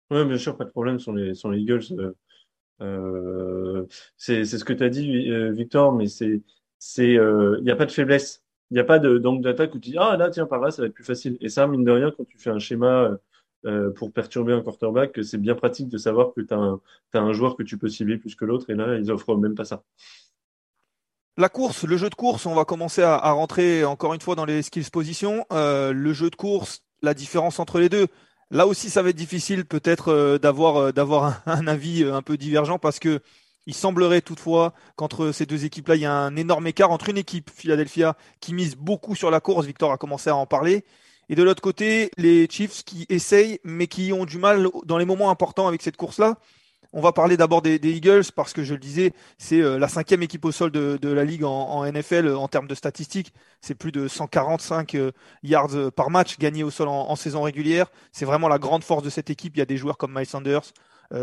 [0.09, 1.83] Oui, bien sûr, pas de problème sur les sur les Eagles.
[1.91, 2.17] Euh euh,
[4.17, 6.41] c'est ce que tu as dit, euh, Victor, mais c'est
[6.79, 8.43] c'est il euh, n'y a pas de faiblesse.
[8.71, 10.81] Il n'y a pas d'angle d'attaque où tu dis ah là tiens par là ça
[10.81, 11.37] va être plus facile.
[11.41, 13.17] Et ça mine de rien quand tu fais un schéma
[13.65, 16.77] euh, pour perturber un quarterback, c'est bien pratique de savoir que tu as,
[17.13, 19.55] as, un joueur que tu peux cibler plus que l'autre et là ils offrent même
[19.55, 19.83] pas ça.
[21.39, 24.45] La course, le jeu de course, on va commencer à, rentrer encore une fois dans
[24.45, 25.45] les skills positions.
[25.53, 28.07] Euh, le jeu de course, la différence entre les deux,
[28.49, 32.21] Là aussi, ça va être difficile peut-être euh, d'avoir euh, d'avoir un, avis euh, un
[32.21, 33.21] peu divergent parce que
[33.67, 37.17] Il semblerait toutefois qu'entre ces deux équipes-là, il y a un énorme écart entre une
[37.17, 40.85] équipe, Philadelphia, qui mise beaucoup sur la course, Victor a commencé à en parler,
[41.29, 45.05] et de l'autre côté, les Chiefs qui essayent, mais qui ont du mal dans les
[45.05, 46.37] moments importants avec cette course-là.
[46.93, 50.23] On va parler d'abord des, Eagles parce que je le disais, c'est euh, la cinquième
[50.23, 53.33] équipe au sol de, la ligue en, NFL euh, en termes de statistiques.
[53.61, 55.11] C'est plus de 145 euh,
[55.43, 57.87] yards par match gagnés au sol en, saison régulière.
[58.11, 59.55] C'est vraiment la grande force de cette équipe.
[59.55, 60.73] Il y a des joueurs comme Miles Sanders,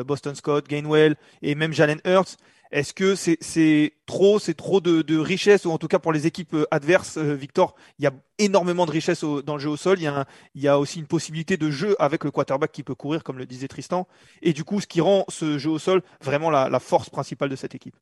[0.07, 2.37] Boston Scott, Gainwell et même Jalen Hurts.
[2.75, 6.55] Est-ce que c'est trop, c'est trop de, richesse, ou en tout cas pour les équipes
[6.55, 9.99] euh, adverses, euh, Victor, il y a énormément de richesse dans le jeu au sol.
[10.01, 13.39] Il y, a aussi une possibilité de jeu avec le quarterback qui peut courir, comme
[13.39, 14.09] le disait Tristan.
[14.43, 17.55] Et du coup, ce qui rend ce jeu au sol vraiment la, force principale de
[17.55, 17.95] cette équipe.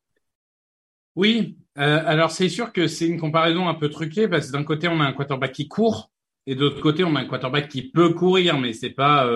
[1.16, 4.64] Oui, euh, alors c'est sûr que c'est une comparaison un peu truquée parce que d'un
[4.64, 6.10] côté on a un quarterback qui court
[6.46, 9.28] et de l'autre côté on a un quarterback qui peut courir, mais c'est pas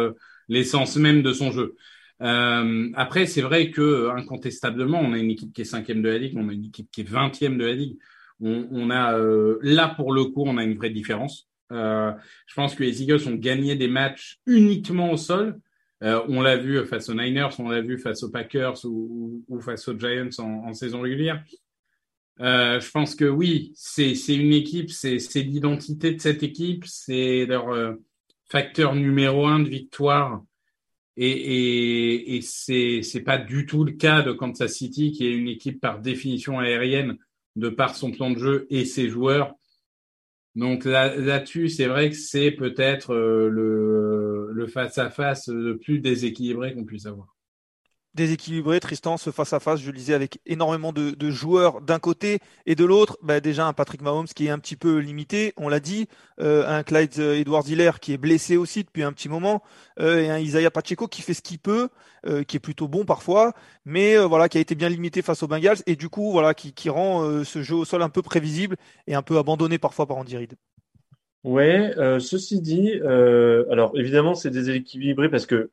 [0.48, 1.76] l'essence même de son jeu.
[2.22, 6.18] Euh, après, c'est vrai que incontestablement, on a une équipe qui est cinquième de la
[6.18, 7.98] ligue, on a une équipe qui est vingtième de la ligue.
[8.40, 11.48] On, on a euh, là pour le coup, on a une vraie différence.
[11.72, 12.12] Euh,
[12.46, 15.58] je pense que les Eagles ont gagné des matchs uniquement au sol.
[16.02, 19.60] Euh, on l'a vu face aux Niners, on l'a vu face aux Packers ou, ou
[19.60, 21.42] face aux Giants en, en saison régulière.
[22.40, 27.96] Euh, je pense que oui, c'est une équipe, c'est l'identité de cette équipe, c'est leur
[28.44, 30.42] facteur numéro un de victoire
[31.16, 35.48] et, et, et c'est pas du tout le cas de Kansas City, qui est une
[35.48, 37.16] équipe par définition aérienne
[37.56, 39.54] de par son plan de jeu et ses joueurs.
[40.54, 43.48] Donc là, là-dessus, c'est vrai que c'est peut-être euh,
[44.52, 47.35] le face-à-face le plus déséquilibré qu'on puisse avoir
[48.16, 52.84] déséquilibré, Tristan, ce face-à-face, je le disais, avec énormément de, joueurs d'un côté et de
[52.84, 56.08] l'autre, bah, déjà un Patrick Mahomes qui est un petit peu limité, on l'a dit,
[56.40, 59.62] euh, un Clyde Edward Hiller qui est blessé aussi depuis un petit moment,
[60.00, 61.88] euh, et un Isaiah Pacheco qui fait ce qu'il peut,
[62.26, 63.52] euh, qui est plutôt bon parfois,
[63.84, 66.72] mais voilà, qui a été bien limité face aux Bengals, et du coup, voilà, qui,
[66.72, 68.76] qui rend ce jeu au sol un peu prévisible
[69.06, 70.54] et un peu abandonné parfois par Andy Reid.
[71.44, 72.92] Ouais, ceci dit,
[73.70, 75.70] alors évidemment c'est déséquilibré parce que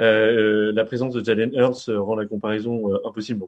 [0.00, 3.46] euh, la présence de Jalen Hurts rend la comparaison euh, impossible.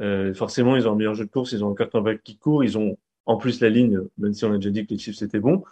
[0.00, 2.62] Euh, forcément, ils ont un meilleur jeu de course, ils ont un quarterback qui court,
[2.64, 5.22] ils ont en plus la ligne, même si on a déjà dit que les Chiefs
[5.22, 5.64] étaient bons.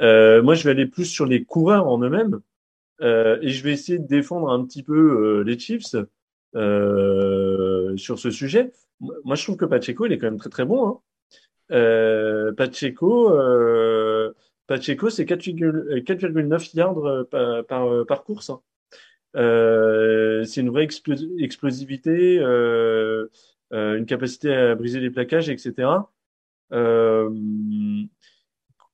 [0.00, 2.40] moi, je vais aller plus sur les coureurs en eux-mêmes
[3.00, 5.96] et je vais essayer de défendre un petit peu les Chiefs
[6.52, 8.72] sur ce sujet.
[9.00, 11.00] Moi, je trouve que Pacheco, il est quand même très très bon.
[11.70, 12.52] Hein.
[12.56, 13.30] Pacheco,
[14.70, 17.24] Pacheco, c'est 4,9 yards euh,
[17.64, 18.50] par, euh, par course.
[18.50, 18.60] Hein.
[19.34, 20.86] Euh, c'est une vraie
[21.38, 23.26] explosivité, euh,
[23.72, 25.88] euh, une capacité à briser les plaquages, etc.
[26.72, 27.28] Euh,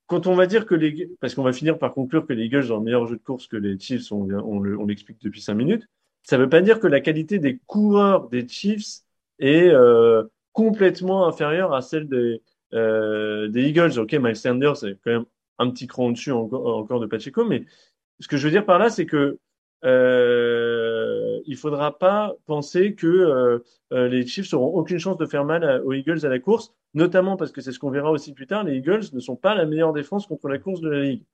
[0.07, 2.73] quand on va dire que les, parce qu'on va finir par conclure que les Eagles
[2.73, 5.87] ont un meilleur jeu de course que les Chiefs, on, on l'explique depuis cinq minutes.
[6.23, 9.03] Ça ne veut pas dire que la qualité des coureurs des Chiefs
[9.41, 9.71] est
[10.55, 12.41] complètement inférieure à celle des,
[12.73, 13.99] des Eagles.
[13.99, 15.27] Ok, Miles Sanders est quand même
[15.59, 17.45] un petit cran au-dessus encore, de Pacheco.
[17.45, 17.65] Mais
[18.21, 19.39] ce que je veux dire par là, c'est que
[19.85, 23.59] euh, il faudra pas penser que euh,
[23.93, 27.37] euh, les Chiefs auront aucune chance de faire mal aux Eagles à la course, notamment
[27.37, 28.65] parce que c'est ce qu'on verra aussi plus tard.
[28.65, 31.25] Les Eagles ne sont pas la meilleure défense contre la course de la ligue.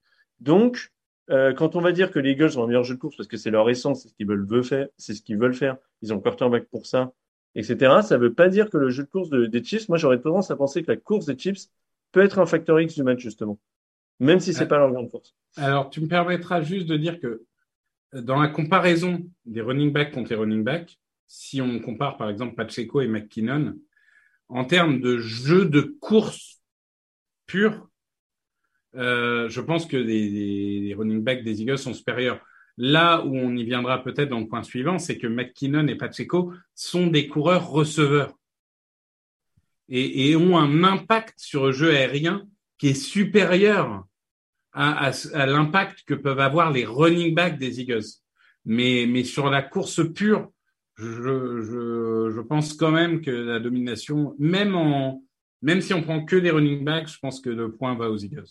[0.41, 0.93] Donc,
[1.31, 3.29] euh, quand on va dire que les Eagles ont un meilleur jeu de course parce
[3.29, 6.13] que c'est leur essence, c'est ce qu'ils veulent faire, c'est ce qu'ils veulent faire, ils
[6.13, 7.13] ont quarterback pour ça,
[7.55, 8.03] etc.
[8.03, 9.89] Ça ne veut pas dire que le jeu de course des Chiefs.
[9.89, 11.69] Moi, j'aurais tendance à penser que la course des Chiefs
[12.11, 13.59] peut être un facteur X du match justement
[14.21, 15.35] même si c'est pas leur grande force.
[15.57, 17.45] Alors, tu me permettras juste de dire que
[18.13, 22.55] dans la comparaison des running backs contre les running backs, si on compare par exemple
[22.55, 23.75] Pacheco et McKinnon,
[24.49, 26.61] en termes de jeu de course
[27.47, 27.89] pur,
[28.95, 32.45] euh, je pense que les, running backs des Eagles sont supérieurs.
[32.77, 36.53] Là où on y viendra peut-être dans le point suivant, c'est que McKinnon et Pacheco
[36.75, 38.39] sont des coureurs receveurs
[39.89, 42.47] et, et, ont un impact sur le jeu aérien
[42.83, 44.09] qui est supérieur
[44.73, 45.13] à,
[45.47, 48.03] l'impact que peuvent avoir les running backs des Eagles.
[48.65, 50.51] Mais, sur la course pure,
[50.97, 57.07] je, pense quand même que la domination, même si on prend que des running backs,
[57.07, 58.51] je pense que le point va aux Eagles.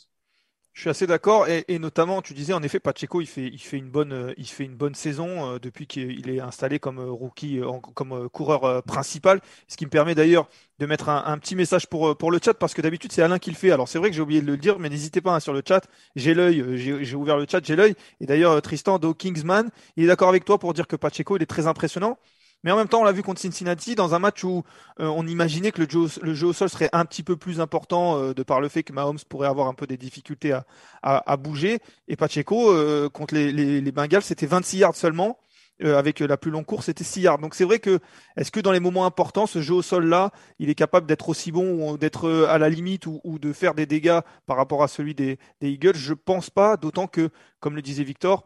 [0.74, 3.60] Je suis assez d'accord et, et, notamment tu disais en effet Pacheco il fait il
[3.60, 7.00] fait une bonne euh, il fait une bonne saison euh, depuis qu'il est installé comme
[7.00, 7.60] euh, rookie
[7.94, 9.42] comme coureur principal.
[9.68, 10.48] Ce qui me permet d'ailleurs
[10.80, 13.50] de mettre un, petit message pour pour le chat parce que d'habitude c'est Alain qui
[13.50, 13.72] le fait.
[13.72, 15.62] Alors c'est vrai que j'ai oublié de le dire mais n'hésitez pas hein, sur le
[15.68, 15.86] chat.
[16.16, 17.96] J'ai l'œil j'ai ouvert le chat j'ai l'œil.
[18.22, 21.44] Et d'ailleurs Tristan Do Kingsman il est d'accord avec toi pour dire que Pacheco il
[21.44, 22.18] est très impressionnant
[22.64, 24.64] mais en même temps, on l'a vu contre Cincinnati dans un match où
[25.00, 28.34] euh, on imaginait que le jeu, au sol serait un petit peu plus important euh,
[28.34, 30.58] de par le fait que Mahomes pourrait avoir un peu des difficultés
[31.02, 31.80] à, bouger.
[32.08, 35.40] Et Pacheco, euh, contre les, les, les Bengals, c'était 26 yards seulement.
[35.84, 37.40] avec la plus longue course, c'était 6 yards.
[37.40, 38.00] Donc c'est vrai que
[38.38, 41.30] est-ce que dans les moments importants, ce jeu au sol là, il est capable d'être
[41.30, 44.88] aussi bon ou d'être à la limite ou, de faire des dégâts par rapport à
[44.88, 45.96] celui des, des Eagles?
[45.96, 48.46] Je pense pas, d'autant que, comme le disait Victor,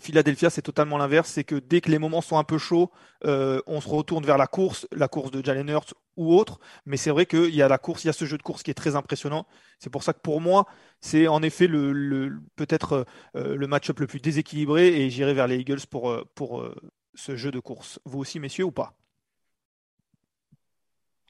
[0.00, 1.30] Philadelphia, c'est totalement l'inverse.
[1.30, 2.90] C'est que dès que les moments sont un peu chauds,
[3.24, 6.58] euh, on se retourne vers la course, la course de Jalen Hurts ou autre.
[6.86, 8.62] Mais c'est vrai qu'il y a la course, il y a ce jeu de course
[8.62, 9.46] qui est très impressionnant.
[9.78, 10.66] C'est pour ça que pour moi,
[11.00, 15.58] c'est en effet le, peut-être euh, le match-up le plus déséquilibré et j'irai vers les
[15.58, 16.64] Eagles pour, euh, pour
[17.14, 18.00] ce jeu de course.
[18.04, 18.96] Vous aussi, messieurs, ou pas?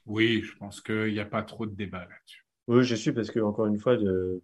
[0.05, 2.45] Oui, je pense qu'il n'y a pas trop de débat là-dessus.
[2.67, 4.41] Oui, je suis parce que encore une fois, de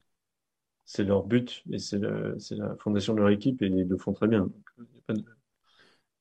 [0.94, 4.28] c'est leur but et c'est la fondation de leur équipe et ils le font très
[4.28, 4.50] bien.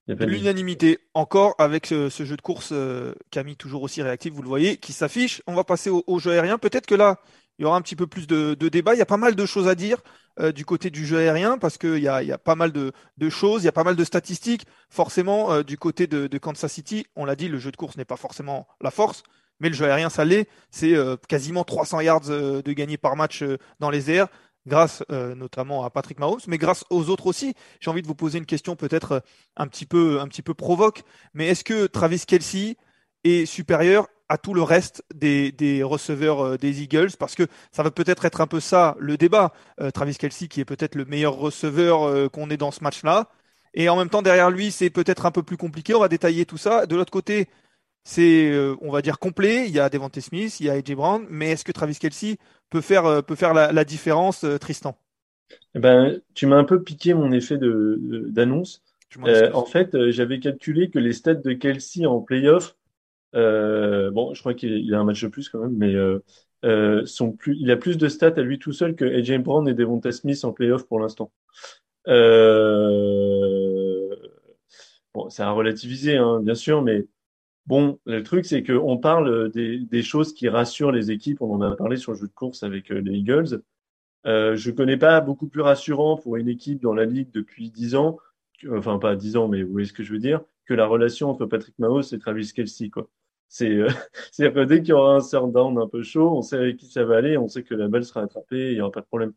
[0.07, 4.77] L'unanimité encore avec ce, jeu de course, euh, Camille toujours aussi réactif, vous le voyez,
[4.77, 5.43] qui s'affiche.
[5.49, 6.57] On va passer au, jeu aérien.
[6.57, 7.19] Peut-être que là,
[7.59, 8.95] il y aura un petit peu plus de, débat.
[8.95, 9.99] Il y a pas mal de choses à dire
[10.39, 12.93] euh, du côté du jeu aérien parce qu'il y a, pas mal de,
[13.29, 14.67] choses, il y a pas mal de statistiques.
[14.89, 18.05] Forcément, euh, du côté de, Kansas City, on l'a dit, le jeu de course n'est
[18.05, 19.25] pas forcément la force,
[19.59, 20.49] mais le jeu aérien, ça l'est.
[20.71, 20.95] C'est
[21.29, 23.45] quasiment 300 yards de gagné par match
[23.81, 24.29] dans les airs
[24.71, 27.55] grâce euh, notamment à Patrick Mahomes, mais grâce aux autres aussi.
[27.81, 29.21] J'ai envie de vous poser une question peut-être euh,
[29.59, 31.03] un petit peu un petit peu provoque,
[31.35, 32.77] mais est-ce que Travis Kelsey
[33.25, 37.11] est supérieur à tout le reste des, des receveurs euh, des Eagles?
[37.19, 39.53] Parce que ça va peut-être être un peu ça le débat.
[39.93, 43.29] Travis Kelsey qui est peut-être le meilleur receveur qu'on ait dans ce match-là.
[43.75, 45.95] Et en même temps, derrière lui, c'est peut-être un peu plus compliqué.
[45.95, 46.87] On va détailler tout ça.
[46.87, 47.49] De l'autre côté,
[48.05, 49.67] c'est, on va dire, complet.
[49.67, 52.37] Il y a Devante Smith, il y a AJ Brown, mais est-ce que Travis Kelsey
[52.71, 54.97] peut faire, euh, peut faire la, différence, euh, Tristan?
[55.75, 58.83] Eh ben, Tu m'as un peu piqué mon effet d'annonce.
[59.27, 62.77] Euh, en fait, j'avais calculé que les stats de Kelsey en playoff,
[63.35, 65.97] bon, je crois qu'il a un match de plus quand même, mais
[67.07, 69.75] sont plus, il a plus de stats à lui tout seul que AJ Brown et
[69.75, 71.33] Devonta Smith en playoff pour l'instant.
[72.07, 72.13] bon,
[75.29, 77.05] c'est à relativiser, hein, bien sûr, mais
[77.67, 81.41] Bon, le truc, c'est qu'on parle des, choses qui rassurent les équipes.
[81.41, 83.63] On en a parlé sur le jeu de course avec euh, les Eagles.
[84.27, 87.95] Euh, je connais pas beaucoup plus rassurant pour une équipe dans la ligue depuis 10
[87.95, 88.19] ans,
[88.71, 91.31] enfin pas 10 ans, mais vous voyez ce que je veux dire, que la relation
[91.31, 92.91] entre Patrick Mahomes et Travis Kelsey.
[92.91, 93.09] Quoi.
[93.63, 93.89] Euh,
[94.33, 96.77] c'est-à-dire que dès qu'il y aura un third down un peu chaud, on sait avec
[96.77, 99.01] qui ça va aller, on sait que la balle sera attrapée, il n'y aura pas
[99.01, 99.33] de problème.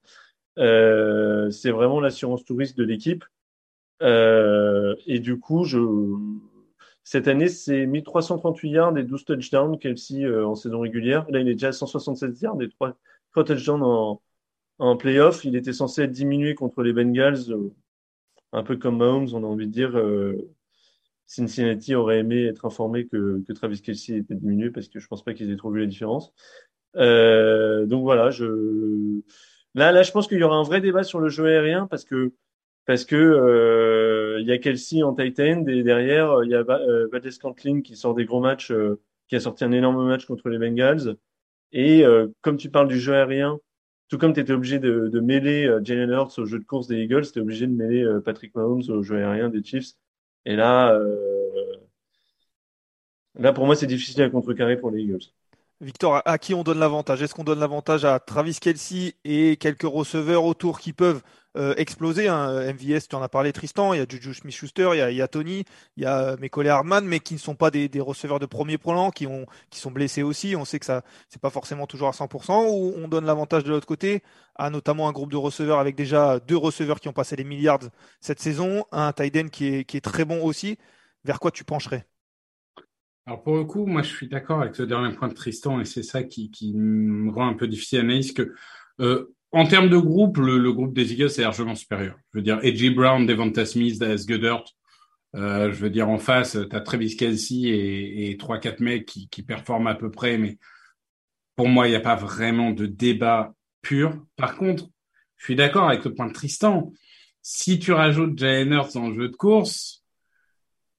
[0.60, 3.26] Euh, c'est vraiment l'assurance touriste de l'équipe.
[4.02, 5.80] Euh, et du coup, je
[7.04, 11.26] cette année, c'est 1338 yards et 12 touchdowns, Kelsey euh, en saison régulière.
[11.30, 12.98] Là, il est déjà à 167 yards et 3,
[13.34, 14.22] touchdowns en,
[14.80, 15.44] en playoff.
[15.44, 17.74] Il était censé être diminué contre les Bengals, euh,
[18.54, 19.98] un peu comme Mahomes, on a envie de dire.
[19.98, 20.50] Euh,
[21.26, 25.24] Cincinnati aurait aimé être informé que, que Travis Kelsey était diminué parce que je pense
[25.24, 26.34] pas qu'ils aient trop vu la différence.
[26.96, 29.22] donc voilà, je
[29.74, 32.04] là, là, je pense qu'il y aura un vrai débat sur le jeu aérien parce
[32.04, 32.34] que
[32.86, 36.56] parce que euh, il y a Kelsey en tight end et derrière euh, il y
[36.56, 38.74] a euh, Valdez Cantlin qui sort des gros matchs,
[39.28, 41.16] qui a sorti un énorme match contre les Bengals.
[41.72, 42.04] Et
[42.42, 43.58] comme tu parles du jeu aérien,
[44.08, 46.98] tout comme tu étais obligé de, de mêler Jalen Hurts au jeu de course des
[46.98, 49.94] Eagles, tu obligé de mêler Patrick Mahomes au jeu aérien des Chiefs.
[50.46, 50.96] Et là,
[53.40, 55.24] là pour moi c'est difficile à contrecarrer pour les Eagles.
[55.82, 57.24] Victor, à qui on donne l'avantage?
[57.24, 61.24] Est-ce qu'on donne l'avantage à Travis Kelsey et quelques receveurs autour qui peuvent
[61.56, 65.16] euh, exploser hein MVS, tu en as parlé Tristan, il y a Juju Smith-Schuster, il,
[65.16, 65.66] y a Tony,
[65.98, 68.46] il y a euh, mes collègues Hardman, mais qui ne sont pas des, receveurs de
[68.46, 70.56] premier plan, qui, ont, qui sont blessés aussi.
[70.56, 73.70] On sait que ça c'est pas forcément toujours à 100%, ou on donne l'avantage de
[73.70, 74.24] l'autre côté
[74.56, 77.80] à notamment un groupe de receveurs avec déjà deux receveurs qui ont passé les milliards
[78.20, 80.78] cette saison, un tight qui est, qui est très bon aussi.
[81.24, 82.06] Vers quoi tu pencherais?
[83.26, 85.86] Alors pour le coup, moi je suis d'accord avec ce dernier point de Tristan et
[85.86, 88.54] c'est ça qui, qui me rend un peu difficile à analyser que
[89.00, 92.16] euh, en termes de groupe, le, groupe des Eagles est largement supérieur.
[92.34, 92.90] Je veux dire, A.J.
[92.90, 94.66] Brown, Devonta Smith, Dallas Goddard,
[95.36, 99.44] euh, je veux dire en face, tu as Travis Kelsey et trois quatre mecs qui,
[99.44, 100.58] performent à peu près, mais
[101.56, 104.26] pour moi il n'y a pas vraiment de débat pur.
[104.36, 104.86] Par contre,
[105.38, 106.92] je suis d'accord avec le point de Tristan.
[107.42, 110.04] Si tu rajoutes Jalen Hurts dans le jeu de course,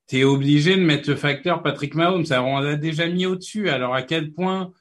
[0.08, 2.26] tu es obligé de mettre le facteur Patrick Mahomes.
[2.30, 3.70] Alors, on l'a déjà mis au-dessus.
[3.70, 4.72] Alors, à quel point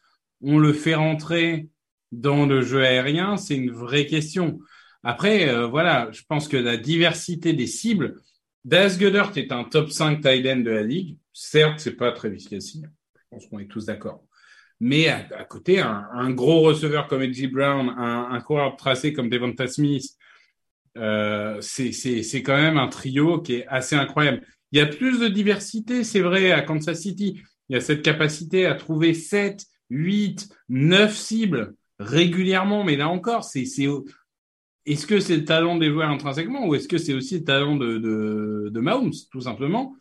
[0.41, 1.69] on le fait rentrer
[2.13, 4.60] dans le jeu aérien, c'est une vraie question.
[5.04, 8.21] Après, euh, voilà, je pense que la diversité des cibles,
[8.63, 11.17] Das Goddard est un top 5 tight end de la ligue.
[11.34, 12.82] Certes, c'est pas très Kelsey.
[13.15, 14.23] Je pense qu'on est tous d'accord.
[14.80, 19.67] Mais à, côté, un, gros receveur comme Edgy Brown, un, un coureur tracé comme Devonta
[19.67, 20.06] Smith,
[20.97, 24.45] euh, c'est quand même un trio qui est assez incroyable.
[24.71, 27.41] Il y a plus de diversité, c'est vrai, à Kansas City.
[27.69, 32.84] Il y a cette capacité à trouver 7, 8, 9 cibles régulièrement.
[32.84, 33.65] Mais là encore, c'est,
[34.86, 37.75] est-ce que c'est le talent des joueurs intrinsèquement ou est-ce que c'est aussi le talent
[37.75, 37.97] de,
[38.69, 39.95] de, Mahomes, tout simplement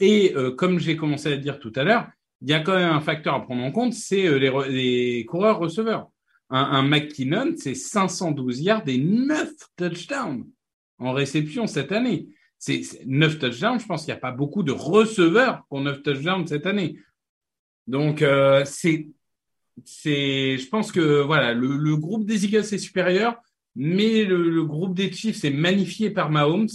[0.00, 2.08] Et euh, comme j'ai commencé à dire tout à l'heure,
[2.42, 5.24] il y a quand même un facteur à prendre en compte, c'est euh, les, les,
[5.24, 6.10] coureurs receveurs.
[6.50, 10.46] Un, un McKinnon, c'est 512 yards et 9 touchdowns
[10.98, 12.28] en réception cette année.
[12.58, 16.46] C'est 9 touchdowns, je pense qu'il n'y a pas beaucoup de receveurs pour 9 touchdowns
[16.46, 16.98] cette année.
[17.86, 19.08] Donc, euh, c'est,
[19.84, 23.36] c'est, je pense que voilà, le, le, groupe des Eagles est supérieur,
[23.74, 26.68] mais le, le groupe des Chiefs est magnifié par Mahomes.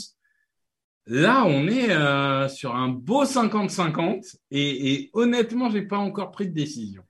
[1.08, 6.48] Là, on est euh, sur un beau 50-50 et, et honnêtement, j'ai pas encore pris
[6.48, 7.04] de décision.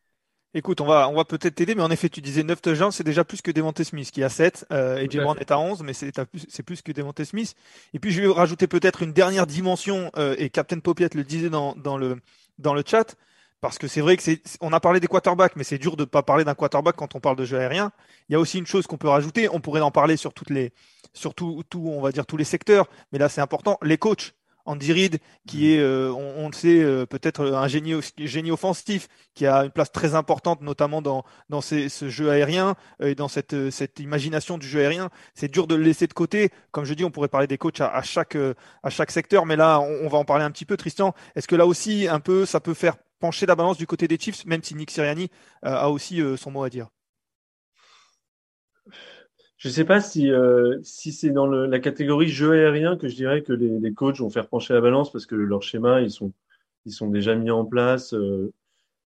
[0.54, 3.06] Écoute, on va, on va peut-être t'aider, mais en effet, tu disais 9 touchdowns, c'est
[3.06, 5.93] déjà plus que Devontae Smith qui a 7, euh, et Brown est à 11, mais
[5.93, 7.56] c'est plus, plus que Devontae Smith.
[7.93, 11.49] Et puis, je vais rajouter peut-être une dernière dimension, euh, et Captain Popiette le disait
[11.49, 12.19] dans, dans, le,
[12.60, 13.15] dans le chat,
[13.62, 16.02] parce que c'est vrai que c'est, on a parlé des quarterbacks, mais c'est dur de
[16.02, 17.91] ne pas parler d'un quarterback quand on parle de jeu aérien.
[18.28, 20.50] Il y a aussi une chose qu'on peut rajouter, on pourrait en parler sur toutes
[20.50, 20.74] les,
[21.13, 24.34] sur tout, tout, on va dire tous les secteurs, mais là c'est important, les coachs.
[24.65, 25.69] Andy Reid, qui mm.
[25.71, 29.91] est, euh, on, le sait, euh, peut-être un génie, génie offensif, qui a une place
[29.91, 34.60] très importante, notamment dans, dans ces, ce jeu aérien euh, et dans cette, cette imagination
[34.60, 35.10] du jeu aérien.
[35.34, 36.52] C'est dur de le laisser de côté.
[36.71, 38.38] Comme je dis, on pourrait parler des coachs à, chaque,
[38.84, 40.78] à chaque secteur, mais là, on, va en parler un petit peu.
[40.78, 44.07] Tristan, est-ce que là aussi, un peu, ça peut faire pencher la balance du côté
[44.07, 45.29] des Chiefs, même si Nick Sirianni
[45.62, 46.89] a aussi son mot à dire
[49.62, 53.15] je ne sais pas si, euh, si c'est dans la catégorie jeu aérien que je
[53.15, 56.10] dirais que les, les, coachs vont faire pencher la balance parce que leur schéma, ils
[56.10, 56.34] sont,
[56.88, 58.15] ils sont déjà mis en place.
[58.15, 58.51] Euh,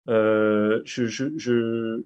[0.09, 2.03] euh, je,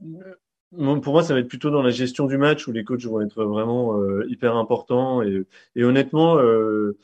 [0.00, 3.20] pour moi, ça va être plutôt dans la gestion du match où les coachs vont
[3.20, 5.20] être vraiment euh, hyper importants.
[5.22, 5.44] Et,
[5.82, 6.96] honnêtement, euh,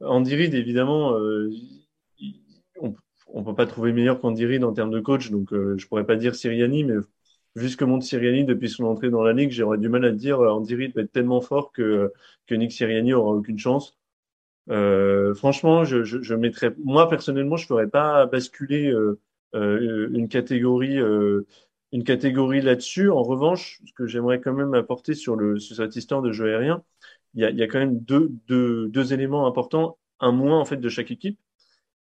[0.00, 1.50] Andy Reid, évidemment, euh,
[3.32, 6.34] on peut pas trouver meilleur qu'Andy en termes de coach, donc je pourrais pas dire
[6.34, 6.96] Siriani, mais
[7.56, 10.12] vu ce que montre Siriani depuis son entrée dans la ligue, j'aurais du mal à
[10.12, 12.12] dire euh, Andy va être tellement fort que,
[12.46, 13.98] que Nick Siriani aura aucune chance.
[14.70, 16.34] Euh, franchement, je,
[16.84, 19.20] moi personnellement, je ferais pas basculer euh,
[19.54, 21.46] euh, une catégorie, euh,
[21.92, 23.10] là-dessus.
[23.10, 26.46] En revanche, ce que j'aimerais quand même apporter sur le sur cette histoire de jeu
[26.46, 26.82] aérien,
[27.34, 30.88] il y a, quand même deux, deux, deux éléments importants, un moins en fait de
[30.88, 31.38] chaque équipe.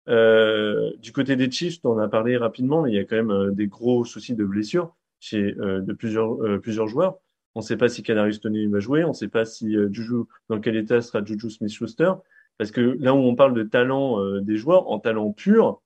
[0.09, 3.53] Euh, du côté des Chiefs, on a parlé rapidement, mais il y a quand même
[3.53, 7.17] des gros soucis de blessures chez euh, de plusieurs euh, plusieurs joueurs.
[7.55, 9.89] On ne sait pas si Kadarius Toney va jouer, on ne sait pas si euh,
[9.91, 12.13] Juju dans quel état sera Juju Smith-Schuster,
[12.57, 15.81] parce que là où on parle de talent des joueurs, en talent pur,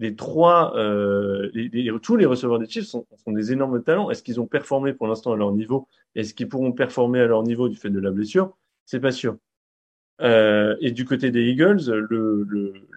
[0.00, 1.50] les trois, euh,
[2.02, 4.10] tous les receveurs des Chiefs sont, sont des énormes talents.
[4.10, 5.88] Est-ce qu'ils ont performé pour l'instant à leur niveau?
[6.14, 8.56] Est-ce qu'ils pourront performer à leur niveau du fait de la blessure?
[8.86, 9.36] C'est pas sûr.
[10.20, 11.80] Euh, et du côté des Eagles,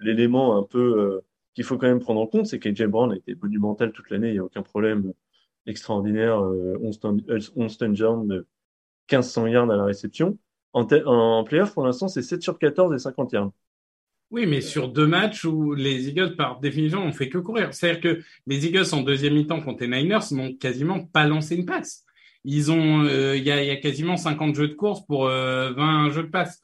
[0.02, 1.20] l'élément un peu euh,
[1.54, 4.28] qu'il faut quand même prendre en compte, c'est qu'AJ Brown a été monumental toute l'année,
[4.28, 5.12] il n'y a aucun problème
[5.66, 6.78] extraordinaire, euh,
[7.56, 8.44] 11 touchdowns,
[9.10, 10.38] 1500 yards à la réception.
[10.72, 13.52] En, en playoff, pour l'instant, c'est 7 sur 14 et 50 yards.
[14.30, 17.72] Oui, mais sur deux matchs où les Eagles, par définition, n'ont fait que courir.
[17.72, 21.66] C'est-à-dire que les Eagles, en deuxième mi-temps contre les Niners, n'ont quasiment pas lancé une
[21.66, 22.04] passe.
[22.44, 26.24] Ils ont, euh, il y, a, quasiment 50 jeux de course pour euh, 20 jeux
[26.24, 26.62] de passe.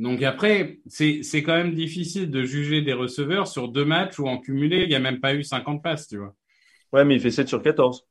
[0.00, 4.38] Donc après, c'est quand même difficile de juger des receveurs sur deux matchs où en
[4.38, 6.34] cumulé, il n'y a même pas eu 50 passes, tu vois.
[6.94, 8.06] Ouais, mais il fait 7 sur 14.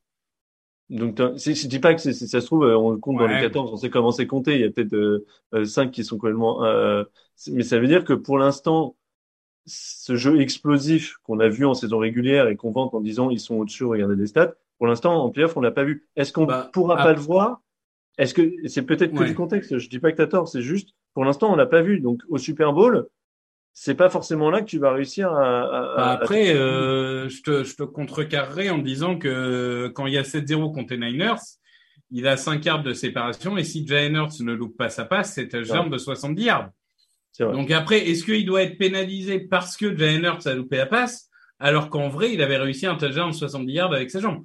[0.91, 3.75] Donc, je dis pas que ça se trouve, euh, on compte dans les 14, on
[3.75, 4.53] sait comment c'est compté.
[4.53, 5.25] Il y a peut-être euh,
[5.55, 6.63] euh, 5 qui sont complètement.
[6.63, 7.03] Euh,
[7.51, 8.95] mais ça veut dire que pour l'instant,
[9.65, 13.39] ce jeu explosif qu'on a vu en saison régulière et qu'on vante en disant ils
[13.39, 14.53] sont au-dessus, regardez les stats.
[14.77, 16.07] Pour l'instant, en playoff, on l'a pas vu.
[16.15, 17.61] Est-ce qu'on bah, pourra pas le voir?
[18.19, 20.47] Est-ce que c'est peut-être que du contexte Je dis pas que t'as tort.
[20.47, 21.99] C'est juste, pour l'instant, on l'a pas vu.
[21.99, 23.07] Donc, au Super Bowl,
[23.73, 25.61] c'est pas forcément là que tu vas réussir à.
[25.61, 30.17] à, bah, après, euh, je, te, je te contrecarrerai en disant que quand il y
[30.17, 31.39] a 7-0 contre les Niners,
[32.11, 35.53] il a 5 yards de séparation et si Hurts ne loupe pas sa passe, c'est
[35.53, 36.69] un touchdown de 70 yards.
[37.39, 41.29] Donc après, est-ce qu'il doit être pénalisé parce que Jalen Hurts a loupé la passe
[41.59, 44.43] alors qu'en vrai, il avait réussi un touchdown de 70 yards avec sa jambe?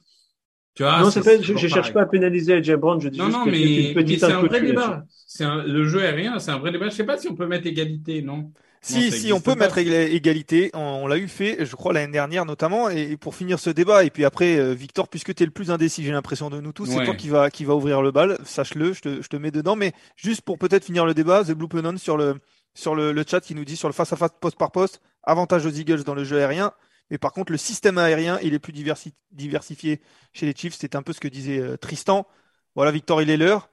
[0.74, 3.18] Tu vois, non, c'est pas, je, je cherche pas à pénaliser AJ Brown, je dis
[3.18, 5.04] non, juste non, mais, mais c'est un vrai débat.
[5.26, 6.88] C'est le jeu aérien, c'est un vrai débat.
[6.88, 8.52] Je sais pas si on peut mettre égalité, non?
[8.84, 10.70] Si, si, on peut mettre égalité.
[10.74, 12.90] On, l'a eu fait, je crois, l'année dernière notamment.
[12.90, 15.70] Et pour finir ce débat, et puis après, euh, Victor, puisque tu es le plus
[15.70, 18.36] indécis, j'ai l'impression de nous tous, c'est toi qui va, qui va ouvrir le bal.
[18.44, 19.74] Sache-le, je te, je te mets dedans.
[19.74, 22.34] Mais juste pour peut-être finir le débat, The Blue Penon sur le,
[22.74, 25.00] sur le, le chat qui nous dit sur le face à face poste par poste,
[25.22, 26.72] avantage aux Eagles dans le jeu aérien.
[27.14, 30.00] Mais par contre, le système aérien, il est plus diversifié
[30.32, 30.74] chez les Chiefs.
[30.76, 32.26] C'est un peu ce que disait euh, Tristan.
[32.74, 33.70] Voilà, Victor, il est l'heure.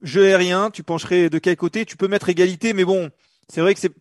[0.00, 1.84] Jeu aérien, tu pencherais de quel côté?
[1.84, 3.10] Tu peux mettre égalité, mais bon,
[3.50, 3.92] c'est vrai que c'est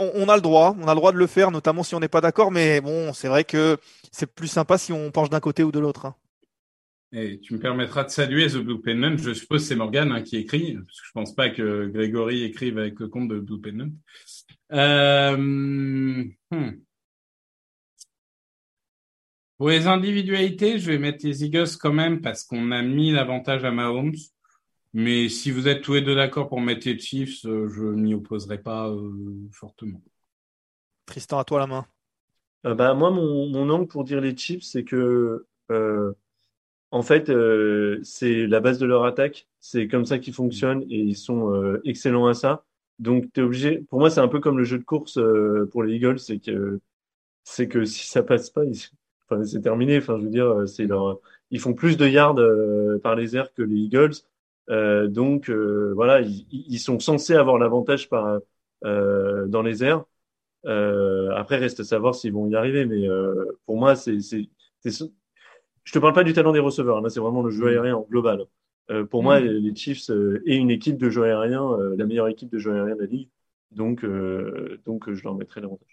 [0.00, 2.08] on, a le droit, on a le droit de le faire, notamment si on n'est
[2.08, 3.78] pas d'accord, mais bon, c'est vrai que
[4.10, 6.06] c'est plus sympa si on penche d'un côté ou de l'autre.
[6.06, 6.16] Hein.
[7.12, 9.16] Et tu me permettras de saluer The Blue Pennant.
[9.16, 12.78] Je suppose c'est Morgan hein, qui écrit, parce que je pense pas que Grégory écrive
[12.78, 13.90] avec le compte de Blue Pennant.
[14.72, 16.72] Euh, hmm.
[19.62, 23.64] Pour les individualités, je vais mettre les Eagles quand même parce qu'on a mis l'avantage
[23.64, 24.16] à Mahomes.
[24.92, 28.12] Mais si vous êtes tous les deux d'accord pour mettre les Chiefs, euh, je m'y
[28.12, 29.12] opposerai pas euh,
[29.52, 30.02] fortement.
[31.06, 31.86] Tristan, à toi la main.
[32.66, 36.12] Euh, bah, moi, mon, mon angle pour dire les Chiefs, c'est que euh,
[36.90, 39.46] en fait, euh, c'est la base de leur attaque.
[39.60, 42.64] C'est comme ça qu'ils fonctionnent et ils sont euh, excellents à ça.
[42.98, 43.78] Donc, t'es obligé.
[43.90, 46.40] Pour moi, c'est un peu comme le jeu de course euh, pour les Eagles, c'est
[46.40, 46.80] que
[47.44, 48.90] c'est que si ça passe pas, ils-
[49.32, 49.98] enfin, c'est terminé.
[49.98, 51.20] Enfin, je veux dire, c'est leur.
[51.50, 54.12] Ils font plus de yards euh, par les airs que les Eagles.
[54.70, 58.40] Euh, donc, euh, voilà, ils, ils sont censés avoir l'avantage par
[58.84, 60.04] euh, dans les airs.
[60.66, 62.86] Euh, après, reste à savoir s'ils vont y arriver.
[62.86, 64.48] Mais euh, pour moi, c'est, c'est,
[64.84, 65.10] c'est-
[65.84, 67.00] je te parle pas du talent des receveurs.
[67.00, 68.44] Là, c'est vraiment le jeu aérien en global.
[68.90, 69.44] Euh, pour moi, Mm.
[69.44, 72.58] les les Chiefs euh, et une équipe de jeu aérien, euh, la meilleure équipe de
[72.58, 73.30] jeu aérien de la ligue.
[73.70, 75.91] Donc, euh, donc, euh, je leur mettrai l'avantage.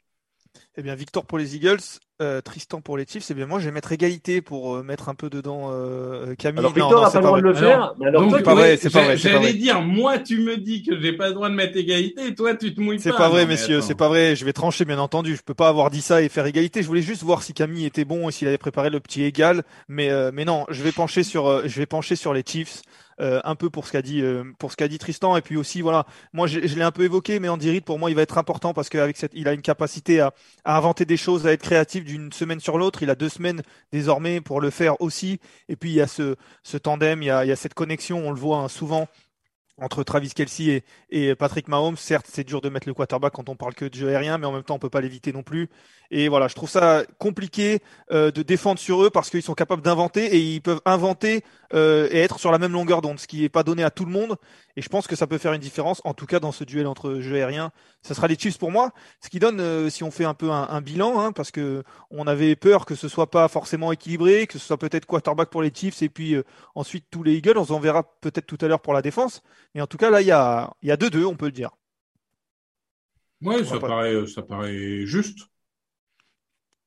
[0.77, 1.79] Eh bien, Victor pour les Eagles,
[2.21, 3.27] euh, Tristan pour les Chiefs.
[3.31, 6.59] Eh bien, moi, je vais mettre égalité pour euh, mettre un peu dedans euh, Camille.
[6.59, 7.95] Alors, Victor non, a c'est pas le droit de le faire.
[7.97, 11.13] C'est pas vrai, c'est pas vrai, pas J'allais dire, moi, tu me dis que j'ai
[11.13, 13.17] pas le droit de mettre égalité, et toi, tu te mouilles C'est pas.
[13.17, 14.35] pas vrai, Non, messieurs, c'est pas vrai.
[14.35, 15.35] Je vais trancher, bien entendu.
[15.35, 16.81] Je peux pas avoir dit ça et faire égalité.
[16.81, 19.63] Je voulais juste voir si Camille était bon et s'il avait préparé le petit égal.
[19.87, 22.81] Mais, mais non, je vais pencher sur, je vais pencher sur les Chiefs.
[23.21, 25.35] Euh, un peu pour ce qu'a dit, euh, pour ce qu'a dit Tristan.
[25.37, 27.99] Et puis aussi, voilà, moi, je, je l'ai un peu évoqué, mais Andy Reid, pour
[27.99, 30.33] moi, il va être important parce qu'avec cette, il a une capacité à,
[30.65, 33.03] à inventer des choses, à être créatif d'une semaine sur l'autre.
[33.03, 33.61] Il a deux semaines
[33.91, 35.39] désormais pour le faire aussi.
[35.67, 37.73] Et puis, il y a ce, ce tandem, il y a, il y a cette
[37.73, 39.07] connexion, on le voit hein, souvent
[39.81, 41.97] entre Travis Kelsey et, et Patrick Mahomes.
[41.97, 44.45] Certes, c'est dur de mettre le quarterback quand on parle que de jeu aérien, mais
[44.45, 45.69] en même temps, on peut pas l'éviter non plus.
[46.11, 49.83] Et voilà, je trouve ça compliqué euh, de défendre sur eux parce qu'ils sont capables
[49.83, 53.43] d'inventer et ils peuvent inventer euh, et être sur la même longueur d'onde, ce qui
[53.43, 54.35] est pas donné à tout le monde.
[54.75, 56.87] Et je pense que ça peut faire une différence, en tout cas dans ce duel
[56.87, 57.71] entre jeu aérien.
[58.01, 60.49] Ça sera les Chiefs pour moi, ce qui donne, euh, si on fait un peu
[60.49, 64.47] un, un bilan, hein, parce que on avait peur que ce soit pas forcément équilibré,
[64.47, 67.57] que ce soit peut-être quarterback pour les Chiefs et puis euh, ensuite tous les Eagles.
[67.57, 69.43] On en verra peut-être tout à l'heure pour la défense.
[69.75, 71.51] Mais en tout cas, là, il y a, il y a 2-2, on peut le
[71.51, 71.71] dire.
[73.63, 75.39] Ça pas- paraît, ça paraît juste.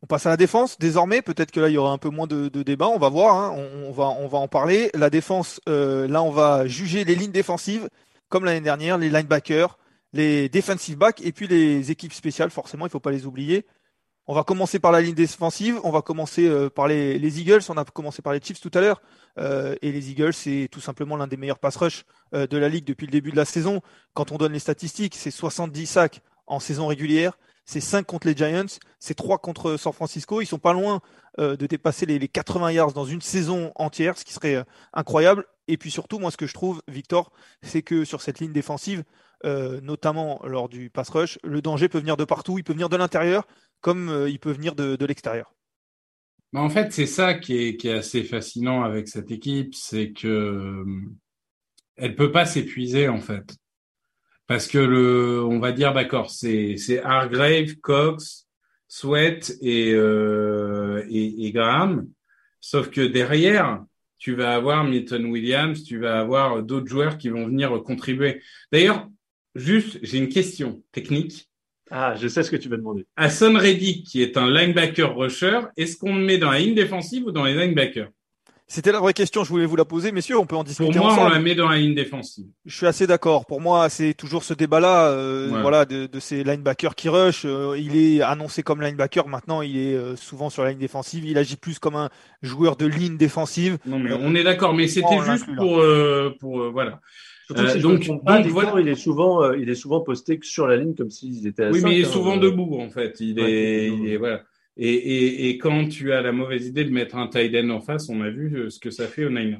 [0.03, 1.23] On passe à la défense désormais.
[1.23, 2.89] Peut-être que là il y aura un peu moins de, de débat.
[2.89, 3.37] On va voir.
[3.37, 3.55] hein.
[3.57, 4.91] On, on va on va en parler.
[4.95, 5.61] La défense.
[5.69, 7.89] euh, là on va juger les lignes défensives
[8.29, 9.79] comme l'année dernière, les linebackers,
[10.13, 12.51] les defensive backs et puis les équipes spéciales.
[12.51, 13.67] Forcément, il faut pas les oublier.
[14.33, 15.79] On va commencer par la ligne défensive.
[15.85, 17.61] On va commencer euh, par les, les Eagles.
[17.69, 19.03] On a commencé par les Chiefs tout à l'heure.
[19.39, 22.71] Euh, et les Eagles, c'est tout simplement l'un des meilleurs pass rush euh, de la
[22.71, 23.83] ligue depuis le début de la saison.
[24.15, 27.37] Quand on donne les statistiques, c'est 70 sacs en saison régulière.
[27.67, 30.41] C'est 5 contre les Giants, c'est 3 contre San Francisco.
[30.41, 31.03] Ils sont pas loin
[31.39, 34.65] de dépasser les, les 80 yards dans une saison entière, ce qui serait
[34.95, 35.45] incroyable.
[35.69, 37.31] Et puis surtout, moi, ce que je trouve, Victor,
[37.63, 39.05] c'est que sur cette ligne défensive,
[39.45, 42.59] notamment lors du pass rush, le danger peut venir de partout.
[42.59, 43.47] Il peut venir de l'intérieur,
[43.83, 45.53] comme euh, il peut venir de, l'extérieur.
[46.53, 50.85] Mais en fait, c'est ça qui est, assez fascinant avec cette équipe, c'est que euh,
[51.97, 53.57] elle peut pas s'épuiser en fait,
[54.47, 58.47] parce que le, on va dire d'accord, c'est c'est Hargrave, Cox,
[58.89, 62.09] Sweat et, euh, et et Graham,
[62.61, 63.85] sauf que derrière,
[64.19, 68.41] tu vas avoir Milton Williams, tu vas avoir d'autres joueurs qui vont venir contribuer.
[68.71, 69.09] D'ailleurs,
[69.55, 71.52] juste, j'ai une question technique.
[71.95, 73.07] Ah, je sais ce que tu vas demander.
[73.17, 77.25] Hassan Reddick, qui est un linebacker rusher, est-ce qu'on le met dans la ligne défensive
[77.27, 78.09] ou dans les linebackers?
[78.67, 81.05] C'était la vraie question, je voulais vous la poser, messieurs, on peut en discuter Pour
[81.05, 82.47] moi, on la met dans la ligne défensive.
[82.65, 83.45] Je suis assez d'accord.
[83.45, 85.61] Pour moi, c'est toujours ce débat-là, euh, Ouais.
[85.61, 87.43] voilà, de, de ces linebackers qui rush.
[87.45, 89.29] Euh, il est annoncé comme linebacker.
[89.29, 91.27] Maintenant, il est euh, souvent sur la ligne défensive.
[91.27, 92.09] Il agit plus comme un
[92.41, 93.77] joueur de ligne défensive.
[93.85, 97.01] Non, mais on est d'accord, mais c'était juste pour, euh, pour euh, voilà.
[97.55, 98.81] Surtout Euh, donc- je me trompe pas, donc Victor, voilà.
[98.81, 101.71] il est souvent, euh, il est souvent posté sur la ligne comme s'ils étaient à
[101.71, 103.17] Oui, mais il est hein, souvent euh, debout en fait.
[103.21, 104.43] Il Ouais, est, il est il est voilà.
[104.79, 107.81] Et, et, et quand tu as la mauvaise idée de mettre un tight end en
[107.81, 109.59] face, on a vu euh, ce que ça fait aux Niners.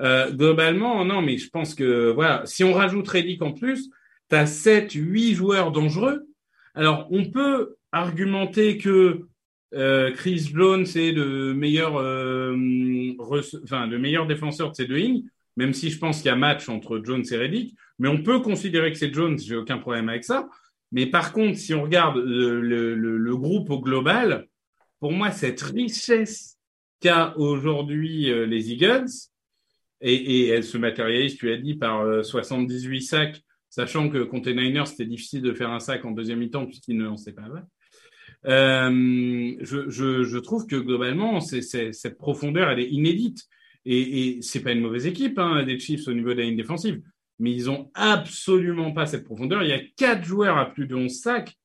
[0.00, 3.90] Euh, globalement, non, mais je pense que voilà, si on rajoute Reddick en plus,
[4.28, 6.22] tu as 7, 8 joueurs dangereux.
[6.74, 9.20] Alors, on peut argumenter que
[9.74, 12.56] euh, Chris Jones est le meilleur, euh,
[13.64, 15.22] enfin, le meilleur défenseur de ces deux lignes,
[15.56, 17.76] même si je pense qu'il y a match entre Jones et Reddick.
[17.98, 20.48] Mais on peut considérer que c'est Jones, j'ai aucun problème avec ça.
[20.92, 24.46] Mais par contre, si on regarde le, groupe au global,
[24.98, 26.58] pour moi, cette richesse
[27.00, 29.08] qu'a aujourd'hui euh, les Eagles,
[30.02, 34.54] et, elle se matérialise, tu as dit, par euh, 78 sacs, sachant que contre les
[34.54, 37.44] Niners, c'était difficile de faire un sac en deuxième mi-temps puisqu'ils ne lançaient pas.
[38.46, 43.46] Euh, je, trouve que globalement, cette profondeur, elle est inédite.
[43.84, 46.62] Et, et c'est pas une mauvaise équipe, hein, des Chiefs au niveau de la ligne.
[47.38, 49.62] Mais ils ont absolument pas cette profondeur.
[49.62, 51.56] Il y a quatre joueurs à plus de 11 sacs.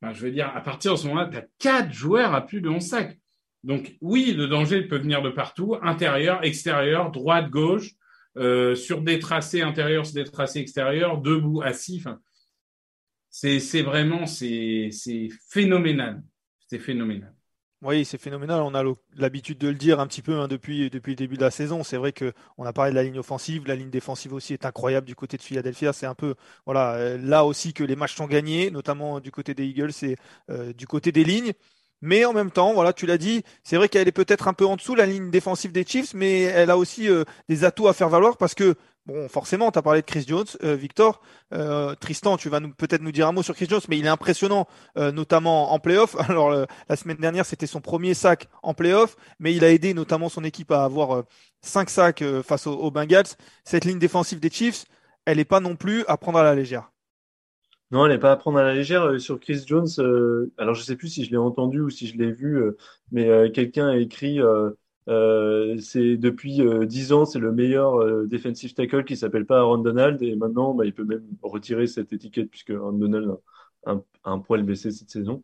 [0.00, 2.60] Enfin, je veux dire, à partir de ce moment-là, tu as quatre joueurs à plus
[2.60, 3.18] de 11 sacs.
[3.64, 7.90] Donc oui, le danger peut venir de partout, intérieur, extérieur, droite, gauche,
[8.36, 12.04] euh, sur des tracés intérieurs, sur des tracés extérieurs, debout, assis.
[13.30, 14.90] C'est vraiment c'est
[15.50, 16.22] phénoménal.
[16.66, 17.33] C'est phénoménal.
[17.84, 18.62] Oui, c'est phénoménal.
[18.62, 18.82] On a
[19.14, 21.84] l'habitude de le dire un petit peu hein, depuis, le début de la saison.
[21.84, 23.66] C'est vrai qu'on a parlé de la ligne offensive.
[23.66, 25.92] La ligne défensive aussi est incroyable du côté de Philadelphia.
[25.92, 29.52] C'est un peu voilà, euh, là aussi que les matchs sont gagnés, notamment du côté
[29.52, 30.16] des Eagles et
[30.50, 31.52] euh, du côté des lignes.
[32.00, 34.66] Mais en même temps, voilà, tu l'as dit, c'est vrai qu'elle est peut-être un peu
[34.66, 37.92] en dessous la ligne défensive des Chiefs, mais elle a aussi euh, des atouts à
[37.92, 38.76] faire valoir parce que
[39.06, 41.20] Bon, forcément, tu as parlé de Chris Jones, euh, Victor.
[41.52, 44.08] Euh, Tristan, tu vas peut-être nous dire un mot sur Chris Jones, mais il est
[44.08, 46.16] impressionnant, euh, notamment en playoff.
[46.30, 50.30] Alors, la semaine dernière, c'était son premier sac en playoff, mais il a aidé notamment
[50.30, 51.24] son équipe à avoir
[51.60, 53.36] cinq sacs face aux, Bengals.
[53.64, 54.86] Cette ligne défensive des Chiefs,
[55.26, 56.90] elle n'est pas non plus à prendre à la légère.
[57.90, 59.20] Non, elle n'est pas à prendre à la légère.
[59.20, 59.88] sur Chris Jones,
[60.56, 62.58] alors je sais plus si je l'ai entendu ou si je l'ai vu,
[63.12, 64.40] mais quelqu'un a écrit
[65.06, 69.78] c'est depuis euh, dix ans, c'est le meilleur euh, defensive tackle qui s'appelle pas Aaron
[69.78, 73.36] Donald et maintenant, bah, il peut même retirer cette étiquette puisque Aaron Donald
[73.86, 75.42] a un, un poil baissé cette saison.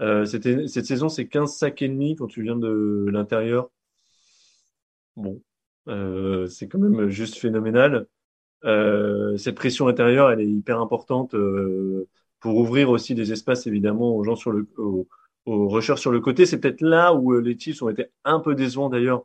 [0.00, 3.70] cette, cette saison, c'est 15 sacs et demi quand tu viens de l'intérieur.
[5.16, 5.42] Bon,
[6.48, 8.06] c'est quand même juste phénoménal.
[8.62, 11.34] cette pression intérieure, elle est hyper importante
[12.40, 14.66] pour ouvrir aussi des espaces évidemment aux gens sur le,
[15.48, 16.46] rushers sur le côté.
[16.46, 19.24] C'est peut-être là où euh, les Chiefs ont été un peu décevants d'ailleurs.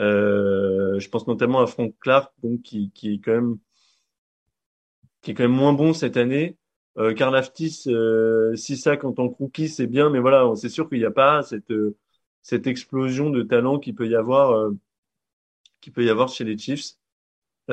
[0.00, 3.58] Euh, je pense notamment à Frank Clark, donc, qui, qui, est quand même
[5.22, 6.56] qui est quand même moins bon cette année.
[6.98, 10.88] Euh, Karl Aftis, euh, sacs en tant que rookie, c'est bien, mais voilà, c'est sûr
[10.88, 11.96] qu'il n'y a pas cette euh,
[12.42, 14.70] cette explosion de talent qui peut y avoir euh,
[15.80, 16.96] qui peut y avoir chez les Chiefs,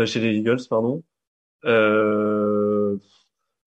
[0.05, 1.03] chez les Eagles, pardon.
[1.63, 1.69] ils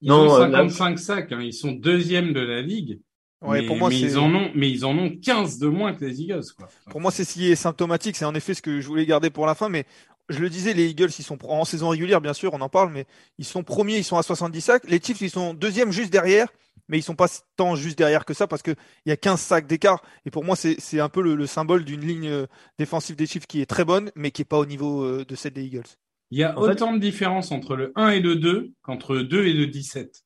[0.02, 3.00] non, ont 55 sacs, hein, ils sont deuxième de la ligue
[3.42, 6.22] mais, pour moi, ils en ont, mais ils en ont 15 de moins que les
[6.22, 6.44] Eagles.
[6.56, 6.68] Quoi.
[6.90, 8.16] Pour moi, c'est ce qui est symptomatique.
[8.16, 9.68] C'est en effet ce que je voulais garder pour la fin.
[9.68, 9.86] Mais
[10.28, 12.92] je le disais, les Eagles, ils sont en saison régulière, bien sûr, on en parle,
[12.92, 13.06] mais
[13.38, 14.88] ils sont premiers, ils sont à 70 sacs.
[14.88, 16.48] Les Chiefs, ils sont deuxième juste derrière,
[16.88, 18.76] mais ils sont pas tant juste derrière que ça parce qu'il
[19.06, 20.02] y a 15 sacs d'écart.
[20.26, 22.46] Et pour moi, c'est un peu le, symbole d'une ligne euh,
[22.78, 25.34] défensive des Chiefs qui est très bonne, mais qui est pas au niveau euh, de
[25.34, 25.88] celle des Eagles.
[26.30, 29.46] Il y a autant de différence entre le 1 et le 2 qu'entre le 2
[29.46, 30.24] et le 17.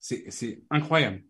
[0.00, 1.22] C'est incroyable.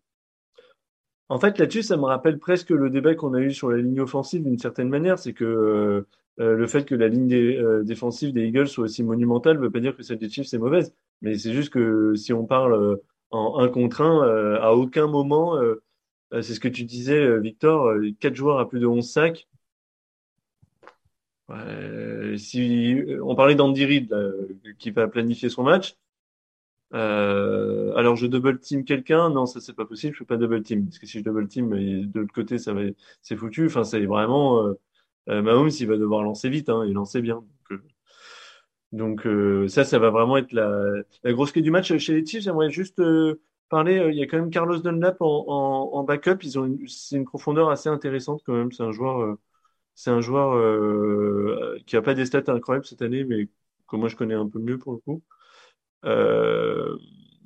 [1.30, 4.00] En fait, là-dessus, ça me rappelle presque le débat qu'on a eu sur la ligne
[4.00, 5.16] offensive d'une certaine manière.
[5.16, 6.08] C'est que euh,
[6.40, 9.70] euh, le fait que la ligne euh, défensive des Eagles soit aussi monumentale ne veut
[9.70, 10.92] pas dire que celle des Chiefs est mauvaise.
[11.22, 12.98] Mais c'est juste que si on parle
[13.30, 15.56] en un contre un, à aucun moment,
[16.32, 19.46] c'est ce que tu disais, Victor, quatre joueurs à plus de 11 sacs.
[22.36, 24.14] si on parlait d'Andy Reid
[24.78, 25.94] qui va planifier son match,
[26.92, 30.62] euh, alors je double team quelqu'un, non ça c'est pas possible, je fais pas double
[30.62, 32.82] team parce que si je double team de l'autre côté ça va
[33.22, 33.66] c'est foutu.
[33.66, 34.74] Enfin c'est vraiment euh,
[35.30, 37.44] euh, Mahomes il va devoir lancer vite, hein, il lancer bien.
[38.92, 40.82] Donc, euh, ça ça va vraiment être la,
[41.22, 42.42] la grosse clé du match chez les Chiefs.
[42.42, 43.00] J'aimerais juste
[43.68, 44.08] parler.
[44.10, 46.38] il y a quand même Carlos Dunlap en, en, en backup.
[46.42, 48.72] Ils ont c'est une profondeur assez intéressante quand même.
[48.72, 49.36] C'est un joueur
[49.94, 50.54] c'est un joueur
[51.86, 53.48] qui a pas des stats incroyables cette année, mais
[53.88, 55.22] que moi je connais un peu mieux pour le coup.
[56.04, 56.96] Euh,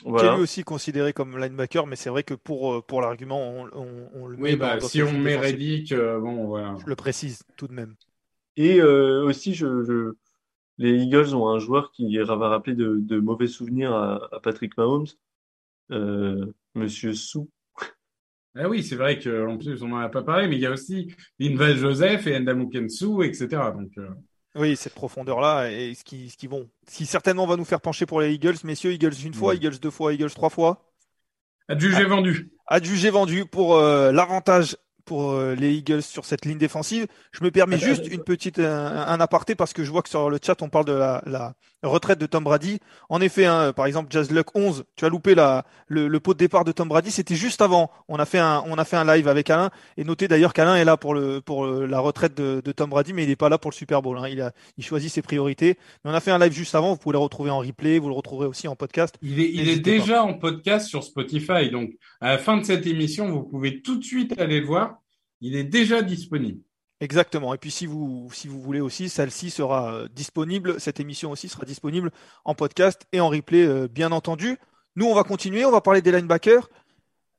[0.04, 0.28] voilà.
[0.28, 3.40] Qui est lui aussi considéré comme linebacker, mais c'est vrai que pour, euh, pour l'argument,
[3.72, 4.56] on, on, le oui, met.
[4.56, 6.76] Bah, si on met Reddick, euh, bon, voilà.
[6.78, 7.94] Je le précise tout de même.
[8.56, 10.12] Et euh, aussi, je, je,
[10.76, 14.76] les Eagles ont un joueur qui va rappeler de, de mauvais souvenirs à, à Patrick
[14.76, 15.06] Mahomes,
[15.90, 17.48] euh, Monsieur Sou.
[18.54, 20.70] Ah oui, c'est vrai qu'en plus, on n'en a pas parlé, mais il y a
[20.70, 23.48] aussi Inval Joseph et Ndamuken Sou, etc.
[23.74, 23.92] Donc,
[24.56, 28.06] oui, cette profondeur-là, et ce qui, ce qui vont, qui certainement va nous faire pencher
[28.06, 30.92] pour les Eagles, messieurs, Eagles une fois, Eagles deux fois, Eagles trois fois.
[31.68, 32.52] Adjugé vendu.
[32.66, 37.06] Adjugé vendu pour euh, l'avantage pour euh, les Eagles sur cette ligne défensive.
[37.32, 40.38] Je me permets juste une petite un, aparté parce que je vois que sur le
[40.42, 41.54] chat on parle de la, la
[41.86, 42.78] retraite de Tom Brady.
[43.08, 46.34] En effet, hein, par exemple Jazz Luck 11, tu as loupé la, le, le pot
[46.34, 47.90] de départ de Tom Brady, c'était juste avant.
[48.08, 50.76] On a fait un on a fait un live avec Alain et notez d'ailleurs qu'Alain
[50.76, 53.48] est là pour le pour la retraite de, de, Tom Brady, mais il n'est pas
[53.48, 54.18] là pour le Super Bowl.
[54.18, 54.28] Hein.
[54.28, 55.78] Il a il choisit ses priorités.
[56.04, 56.92] Mais on a fait un live juste avant.
[56.92, 59.16] Vous pouvez le retrouver en replay, vous le retrouverez aussi en podcast.
[59.22, 62.86] Il est il est déjà en podcast sur Spotify, donc à la fin de cette
[62.86, 64.98] émission, vous pouvez tout de suite aller le voir
[65.44, 66.60] il est déjà disponible.
[67.04, 67.52] Exactement.
[67.52, 71.50] Et puis si vous, si vous voulez aussi, celle-ci sera euh, disponible, cette émission aussi
[71.50, 72.10] sera disponible
[72.46, 74.56] en podcast et en replay, euh, bien entendu.
[74.96, 76.70] Nous, on va continuer, on va parler des linebackers.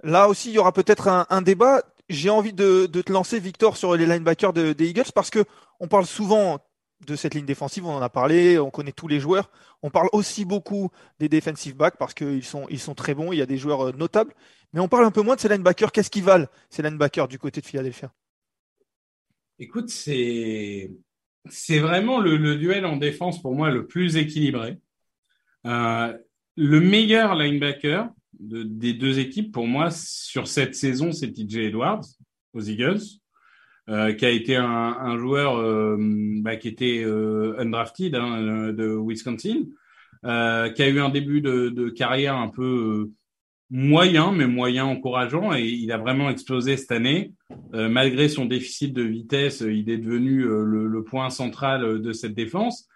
[0.04, 1.82] Là aussi, il y aura peut-être un, débat.
[2.10, 5.44] J'ai envie de, te lancer, Victor, sur les linebackers des Eagles parce que
[5.80, 6.60] on parle souvent
[7.08, 9.50] de cette ligne défensive, on en a parlé, on connaît tous les joueurs.
[9.82, 13.40] On parle aussi beaucoup des defensive backs parce qu'ils sont, ils sont très bons, il
[13.40, 14.36] y a des joueurs euh, notables.
[14.74, 15.92] Mais on parle un peu moins de ces linebackers.
[15.92, 18.12] Qu'est-ce qu'ils valent, ces linebackers du côté de Philadelphia?
[19.58, 20.90] Écoute, c'est
[21.80, 24.78] vraiment le, duel en défense pour moi le plus équilibré.
[25.66, 26.14] Euh,
[26.58, 32.06] le meilleur linebacker des deux équipes pour moi sur cette saison, c'est TJ Edwards
[32.54, 33.02] aux Eagles.
[33.88, 39.66] Euh, qui a été un, joueur euh, bah, qui était undrafted hein, de Wisconsin,
[40.24, 43.12] qui a eu un début de carrière un peu
[43.70, 47.34] moyen, mais moyen encourageant, et il a vraiment explosé cette année.
[47.74, 52.88] malgré son déficit de vitesse, il est devenu le, le, point central de cette défense.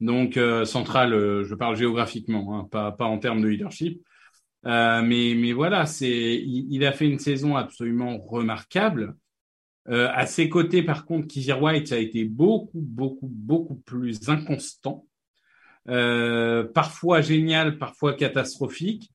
[0.00, 1.10] Donc central,
[1.42, 4.02] je parle géographiquement, hein, pas, pas en termes de leadership.
[4.64, 9.14] mais, mais voilà, c'est, il, a fait une saison absolument remarquable.
[9.88, 15.06] Euh, à ses côtés, par contre, Kizir White a été beaucoup, beaucoup, beaucoup plus inconstant,
[15.88, 19.10] euh, parfois génial, parfois catastrophique.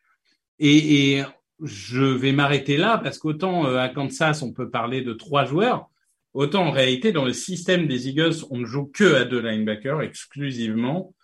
[0.60, 1.22] Et,
[1.62, 5.90] je vais m'arrêter là parce qu'autant euh, à Kansas, on peut parler de trois joueurs,
[6.34, 10.02] autant en réalité, dans le système des Eagles, on ne joue que à deux linebackers
[10.02, 11.16] exclusivement.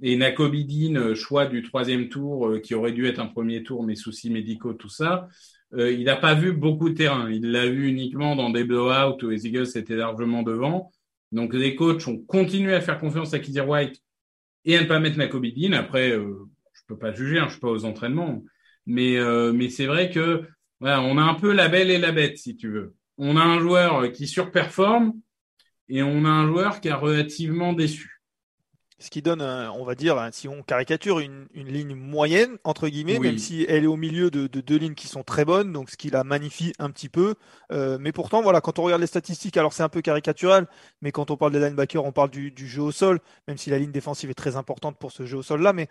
[0.00, 3.82] Et Nakobe euh, choix du troisième tour, euh, qui aurait dû être un premier tour,
[3.82, 5.28] mais soucis médicaux, tout ça,
[5.76, 7.30] il n'a pas vu beaucoup de terrain.
[7.30, 10.90] Il l'a vu uniquement dans des blowouts où les Eagles étaient largement devant.
[11.32, 14.02] Donc les coachs ont continué à faire confiance à Kizir White
[14.64, 15.72] et à ne pas mettre Nakobidin.
[15.72, 18.42] Après, euh, je peux pas juger, hein, je suis pas aux entraînements,
[18.90, 20.42] mais euh, mais c'est vrai que
[20.80, 22.94] voilà, on a un peu la belle et la bête, si tu veux.
[23.18, 25.12] On a un joueur qui surperforme
[25.88, 28.20] et on a un joueur qui a relativement déçu
[29.00, 33.38] ce qui donne, on va dire, si on caricature, une, ligne moyenne, entre guillemets, même
[33.38, 36.10] si elle est au milieu de, deux lignes qui sont très bonnes, donc ce qui
[36.10, 37.34] la magnifie un petit peu.
[37.72, 40.68] Euh, mais pourtant, voilà, quand on regarde les statistiques, alors c'est un peu caricatural,
[41.00, 43.78] mais quand on parle des linebackers, on parle du, jeu au sol, même si la
[43.78, 45.72] ligne défensive est très importante pour ce jeu au sol-là.
[45.72, 45.88] Mais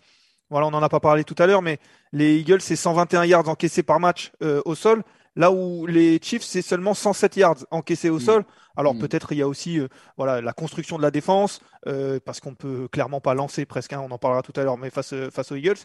[0.49, 1.79] voilà, on n'en a pas parlé tout à l'heure, mais
[2.11, 5.03] les Eagles, c'est 121 yards encaissés par match euh, au sol.
[5.35, 8.21] Là où les Chiefs, c'est seulement 107 yards encaissés au mm.
[8.21, 8.45] sol.
[8.75, 8.99] Alors mm.
[8.99, 9.87] peut-être il y a aussi euh,
[10.17, 13.93] voilà la construction de la défense euh, parce qu'on peut clairement pas lancer presque.
[13.93, 15.77] Hein, on en parlera tout à l'heure, mais face face aux Eagles.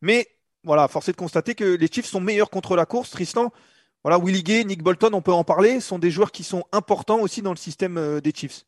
[0.00, 0.28] Mais
[0.62, 3.10] voilà, force est de constater que les Chiefs sont meilleurs contre la course.
[3.10, 3.50] Tristan,
[4.04, 7.18] voilà, Willie Gay, Nick Bolton, on peut en parler, sont des joueurs qui sont importants
[7.18, 8.64] aussi dans le système des Chiefs.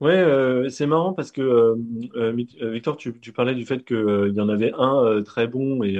[0.00, 1.76] Ouais, c'est marrant parce que
[2.72, 5.98] Victor, tu, tu, parlais du fait qu'il y en avait un très bon et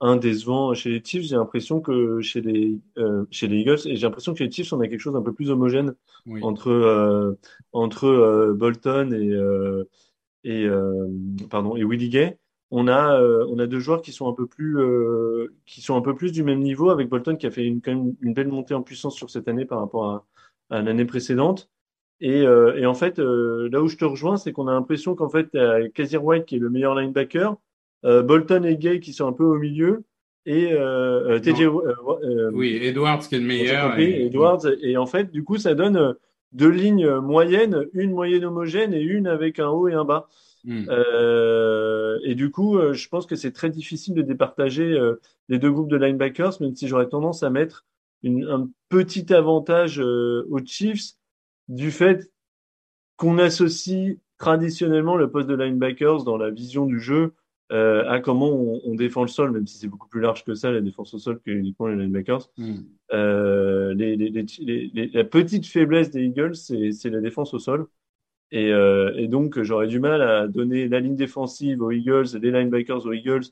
[0.00, 1.24] un décevant chez les Chiefs.
[1.24, 4.50] J'ai l'impression que chez les euh, chez les Eagles, et j'ai l'impression que chez les
[4.50, 5.94] Chiefs, on a quelque chose d'un peu plus homogène
[6.42, 7.38] entre euh,
[7.72, 9.36] entre euh, Bolton et
[10.44, 10.68] et
[11.50, 12.38] pardon et Willie Gay.
[12.70, 14.78] On a on a deux joueurs qui sont un peu plus
[15.66, 17.94] qui sont un peu plus du même niveau avec Bolton qui a fait une, quand
[17.94, 20.26] même une belle montée en puissance sur cette année par rapport à,
[20.70, 21.68] à l'année précédente.
[22.20, 25.56] Et, et, en fait, là où je te rejoins, c'est qu'on a l'impression qu'en fait,
[25.94, 27.56] Kazir White qui est le meilleur linebacker,
[28.04, 30.04] euh, Bolton et Gay qui sont un peu au milieu
[30.46, 34.24] et euh, euh TJ euh, oui Edwards qui est le meilleur et...
[34.24, 36.14] Edwards et en fait du coup ça donne
[36.52, 40.28] deux lignes moyennes une moyenne homogène et une avec un haut et un bas.
[40.62, 40.84] Hmm.
[42.22, 44.98] et du coup je pense que c'est très difficile de départager
[45.48, 47.86] les deux groupes de linebackers même si j'aurais tendance à mettre
[48.22, 51.12] une, un petit avantage aux Chiefs
[51.70, 52.30] du fait
[53.16, 57.34] qu'on associe traditionnellement le poste de linebackers dans la vision du jeu
[57.72, 60.54] euh, à comment on, on, défend le sol, même si c'est beaucoup plus large que
[60.54, 62.50] ça, la défense au sol, que uniquement les linebackers.
[62.58, 62.78] Mm.
[63.12, 67.86] Euh, les, les, les, la petite faiblesse des Eagles, c'est la défense au sol.
[68.50, 72.50] Et, euh, et donc, j'aurais du mal à donner la ligne défensive aux Eagles, les
[72.50, 73.44] linebackers aux Eagles,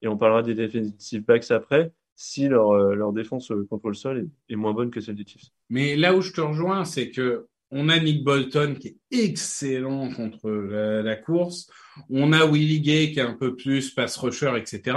[0.00, 4.52] et on parlera des defensive backs après, si leur, leur défense contre le sol est,
[4.54, 5.50] est moins bonne que celle des Chiefs.
[5.68, 10.10] Mais là où je te rejoins, c'est que on a Nick Bolton qui est excellent
[10.12, 11.68] contre la, course.
[12.08, 14.96] On a Willie Gay qui est un peu plus pass rusher, etc.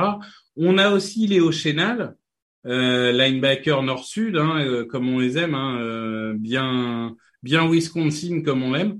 [0.55, 2.15] On a aussi Léo Chenal,
[2.65, 8.63] euh, linebacker nord-sud, hein, euh, comme on les aime, hein, euh, bien, bien Wisconsin comme
[8.63, 8.99] on l'aime,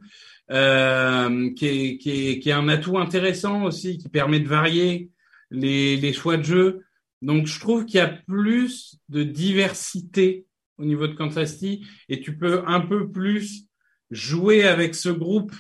[1.55, 5.09] qui est, qui, est, un atout intéressant aussi, qui permet de varier
[5.51, 6.81] les choix de jeu.
[7.21, 10.45] Donc je trouve qu'il y a plus de diversité
[10.81, 13.67] au niveau de Kansas City et tu peux un peu plus
[14.09, 15.53] jouer avec ce groupe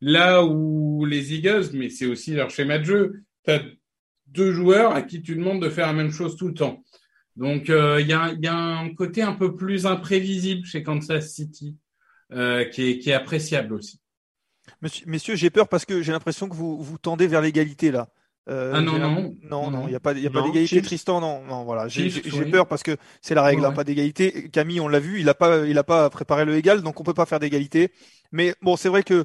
[0.00, 3.62] là où les Eagles, mais c'est aussi leur schéma de jeu, tu as
[4.26, 6.82] deux joueurs à qui tu demandes de faire la même chose tout le temps.
[7.36, 11.32] Donc euh, il y, a, y, a, un côté un peu plus imprévisible chez Kansas
[11.32, 11.76] City
[12.32, 14.00] euh, qui, est, qui, est, appréciable aussi.
[15.06, 18.08] Messieurs, j'ai peur parce que j'ai l'impression que vous vous tendez vers l'égalité là.
[18.50, 20.82] Euh, ah non, non, non, non, il n'y a pas, y a pas d'égalité.
[20.82, 21.86] Tristan, non, non, voilà.
[21.86, 22.10] J'ai
[22.50, 24.50] peur parce que c'est la règle, hein, pas d'égalité.
[24.50, 27.04] Camille, on l'a vu, il n'a pas, il a pas préparé le égal, donc on
[27.04, 27.92] peut pas faire d'égalité.
[28.32, 29.24] Mais bon, c'est vrai que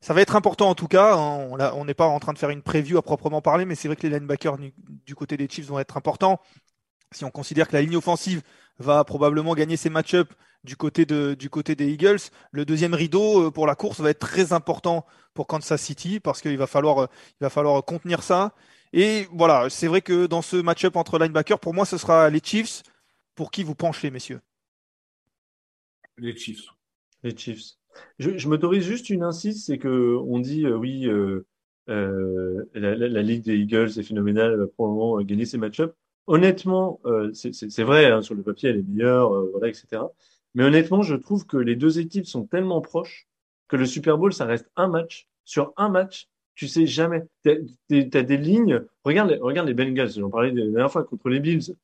[0.00, 1.14] Ça va être important en tout cas.
[1.16, 1.48] Hein.
[1.74, 3.96] On n'est pas en train de faire une preview à proprement parler, mais c'est vrai
[3.96, 6.40] que les linebackers du, côté des Chiefs vont être importants.
[7.10, 8.42] Si on considère que la ligne offensive
[8.78, 10.32] va probablement gagner ses match-ups
[10.64, 12.18] du côté, de, du côté des Eagles,
[12.50, 16.40] le deuxième rideau euh, pour la course va être très important pour Kansas City parce
[16.40, 17.06] qu'il va falloir, euh,
[17.40, 18.54] il va falloir contenir ça.
[18.92, 22.40] Et voilà, c'est vrai que dans ce match-up entre linebackers, pour moi, ce sera les
[22.42, 22.82] Chiefs.
[23.34, 24.40] Pour qui vous penchez, messieurs?
[26.16, 26.66] Les Chiefs.
[27.22, 27.78] Les Chiefs.
[28.18, 31.46] Je, m'autorise juste une insiste, c'est que on dit euh, oui, euh,
[31.88, 35.94] euh, la, ligue des Eagles est phénoménale, elle va probablement gagner ses match-ups.
[36.28, 37.00] Honnêtement,
[37.32, 40.02] c'est vrai, hein, sur le papier, elle est meilleure, voilà, etc.
[40.54, 43.26] Mais honnêtement, je trouve que les deux équipes sont tellement proches
[43.66, 45.26] que le Super Bowl, ça reste un match.
[45.44, 47.24] Sur un match, tu sais jamais.
[47.44, 47.50] Tu
[47.90, 48.84] as, des lignes.
[49.04, 51.74] Regarde, regarde les Bengals, j'en parlais la dernière fois contre les Bills.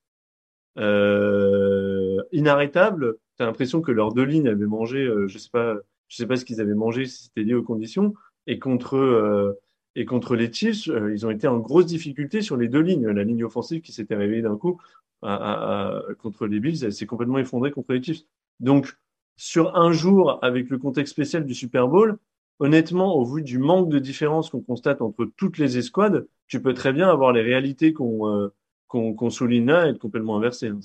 [0.78, 3.16] Euh, inarrêtable.
[3.38, 5.76] Tu l'impression que leurs deux lignes avaient mangé, je sais pas,
[6.08, 8.14] je sais pas ce qu'ils avaient mangé, si c'était lié aux conditions.
[8.46, 9.52] Et contre, euh,
[9.96, 13.08] et contre les Chiefs, euh, ils ont été en grosse difficulté sur les deux lignes.
[13.08, 14.80] La ligne offensive qui s'était réveillée d'un coup
[15.22, 18.24] à, contre les Bills, elle s'est complètement effondrée contre les Chiefs.
[18.60, 18.98] Donc,
[19.36, 22.18] sur un jour, avec le contexte spécial du Super Bowl,
[22.58, 26.74] honnêtement, au vu du manque de différence qu'on constate entre toutes les escouades, tu peux
[26.74, 28.48] très bien avoir les réalités qu'on euh,
[28.88, 30.68] qu'on souligne là et être complètement inversées.
[30.68, 30.78] Hein.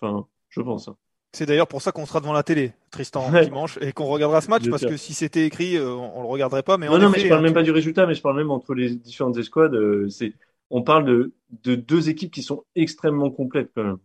[0.00, 0.86] Enfin, je pense.
[0.86, 0.96] Hein.
[1.32, 4.48] C'est d'ailleurs pour ça qu'on sera devant la télé, Tristan, dimanche, et qu'on regardera ce
[4.48, 6.78] match, parce que si c'était écrit, euh, on, le regarderait pas.
[6.78, 8.74] Mais non, non, mais je parle même pas du résultat, mais je parle même entre
[8.74, 9.74] les différentes escouades.
[9.74, 10.32] Euh, c'est,
[10.70, 11.32] on parle de,
[11.64, 13.98] de deux équipes qui sont extrêmement complètes quand même.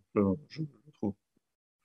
[0.50, 0.62] Je,
[0.96, 1.14] trouve.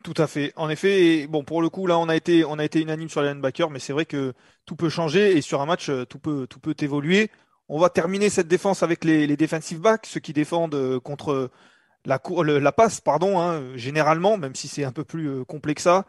[0.03, 0.53] Tout à fait.
[0.57, 3.23] En effet, bon, pour le coup, là, on a été, on a été unanime sur
[3.23, 4.33] les linebackers, mais c'est vrai que
[4.67, 7.31] tout peut changer et sur un match, euh, tout peut, tout peut évoluer.
[7.69, 11.51] On va terminer cette défense avec les, les defensive backs, ceux qui défendent contre
[12.09, 16.07] la, passe, pardon, hein, généralement, même si c'est un peu plus euh, complexe ça.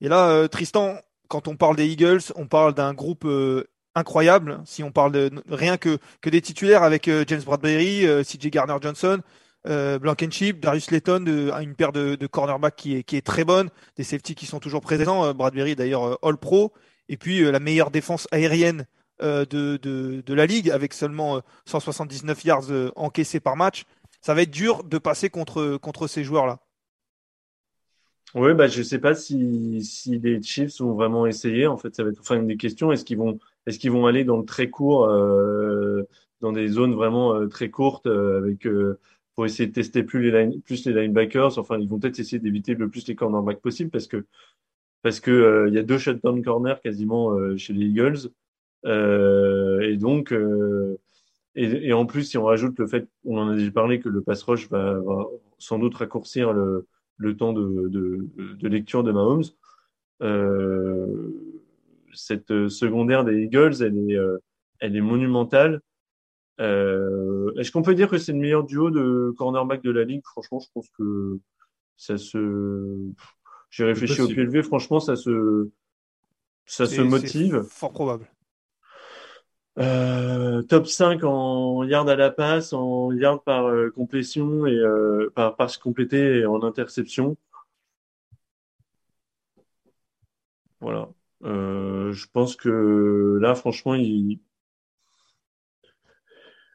[0.00, 0.96] Et là, euh, Tristan,
[1.28, 4.60] quand on parle des Eagles, on parle d'un groupe euh, incroyable.
[4.64, 9.20] Si on parle de rien que, des titulaires avec James Bradbury, CJ Garner Johnson,
[9.64, 11.24] Blankenship, Darius Layton,
[11.60, 15.34] une paire de, cornerbacks qui est, très bonne, des safety qui sont toujours présents.
[15.34, 16.72] Bradbury d'ailleurs All Pro,
[17.08, 18.86] et puis la meilleure défense aérienne
[19.20, 23.84] de, de, de, la ligue avec seulement 179 yards encaissés par match
[24.20, 26.60] ça va être dur de passer contre, contre ces joueurs-là.
[28.34, 31.66] Oui, bah, je sais pas si, si les Chiefs vont vraiment essayer.
[31.66, 32.92] En fait, ça va être enfin une des questions.
[32.92, 36.04] Est-ce qu'ils vont, qu'ils vont aller dans le très court, euh,
[36.40, 38.68] dans des zones vraiment euh, très courtes euh, avec
[39.34, 41.58] pour essayer de tester plus les plus les linebackers?
[41.58, 44.24] Enfin, ils vont peut-être essayer d'éviter le plus les cornerbacks possible parce que
[45.02, 48.30] parce que il y a deux shutdown corners quasiment chez les Eagles
[48.84, 50.32] et donc
[51.64, 54.08] et, et, en plus, si on rajoute le fait, on en a déjà parlé, que
[54.08, 55.26] le pass rush va, va
[55.58, 56.86] sans doute raccourcir le,
[57.16, 59.44] le temps de, de, de, lecture de Mahomes,
[60.22, 61.66] euh,
[62.14, 64.38] cette secondaire des Eagles, elle est, euh,
[64.80, 65.80] elle est monumentale.
[66.60, 70.22] Euh, Est-ce qu'on peut dire que c'est le meilleur duo de cornerback de la ligue?
[70.24, 71.38] Franchement, je pense que
[71.96, 72.96] ça se.
[73.70, 74.62] J'ai réfléchi au levé.
[74.62, 75.68] Franchement, ça se,
[76.64, 77.62] ça se motive.
[77.62, 78.26] Fort probable.
[79.78, 85.30] Euh, top 5 en yard à la passe, en yard par euh, complétion et euh,
[85.34, 87.36] par passe complétée et en interception.
[90.80, 91.08] Voilà.
[91.42, 94.40] je pense que là, franchement, il.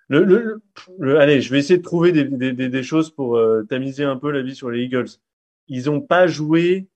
[0.07, 0.23] Le,
[0.99, 3.39] le, allez, je vais essayer de trouver des, choses pour
[3.69, 5.09] tamiser un peu la vie sur les Eagles.
[5.67, 6.87] Ils n'ont pas joué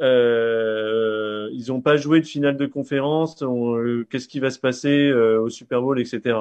[0.00, 1.13] euh,
[1.54, 3.42] ils n'ont pas joué de finale de conférence.
[3.42, 6.38] Euh, qu'est-ce qui va se passer euh, au Super Bowl, etc.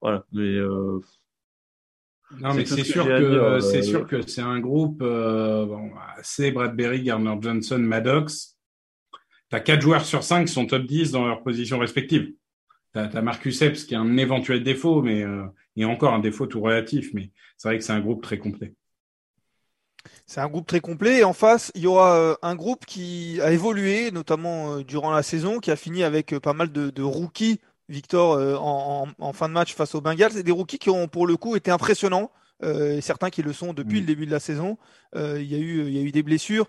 [0.00, 0.24] Voilà.
[0.32, 0.58] Mais
[2.40, 4.98] non, mais c'est sûr, que c'est sûr que c'est un groupe.
[4.98, 5.90] bon,
[6.22, 8.58] c'est Bradbury, Garner Johnson, Maddox.
[9.48, 12.32] T'as quatre joueurs sur cinq qui sont top 10 dans leur position respective.
[12.92, 15.24] T'as as Marcus Epps qui a un éventuel défaut, mais
[15.76, 17.14] et encore un défaut tout relatif.
[17.14, 18.74] Mais c'est vrai que c'est un groupe très complet.
[20.26, 21.18] C'est un groupe très complet.
[21.18, 25.10] Et en face, il y aura euh, un groupe qui a évolué, notamment euh, durant
[25.10, 29.54] la saison, qui a fini avec euh, pas mal de, rookies, Victor, en, fin de
[29.54, 30.32] match face aux Bengals.
[30.32, 32.30] C'est des rookies qui ont, pour le coup, été impressionnants.
[33.00, 34.00] certains qui le sont depuis mm.
[34.00, 34.76] le début de la saison.
[35.14, 36.66] il, y a eu, il y a eu des blessures.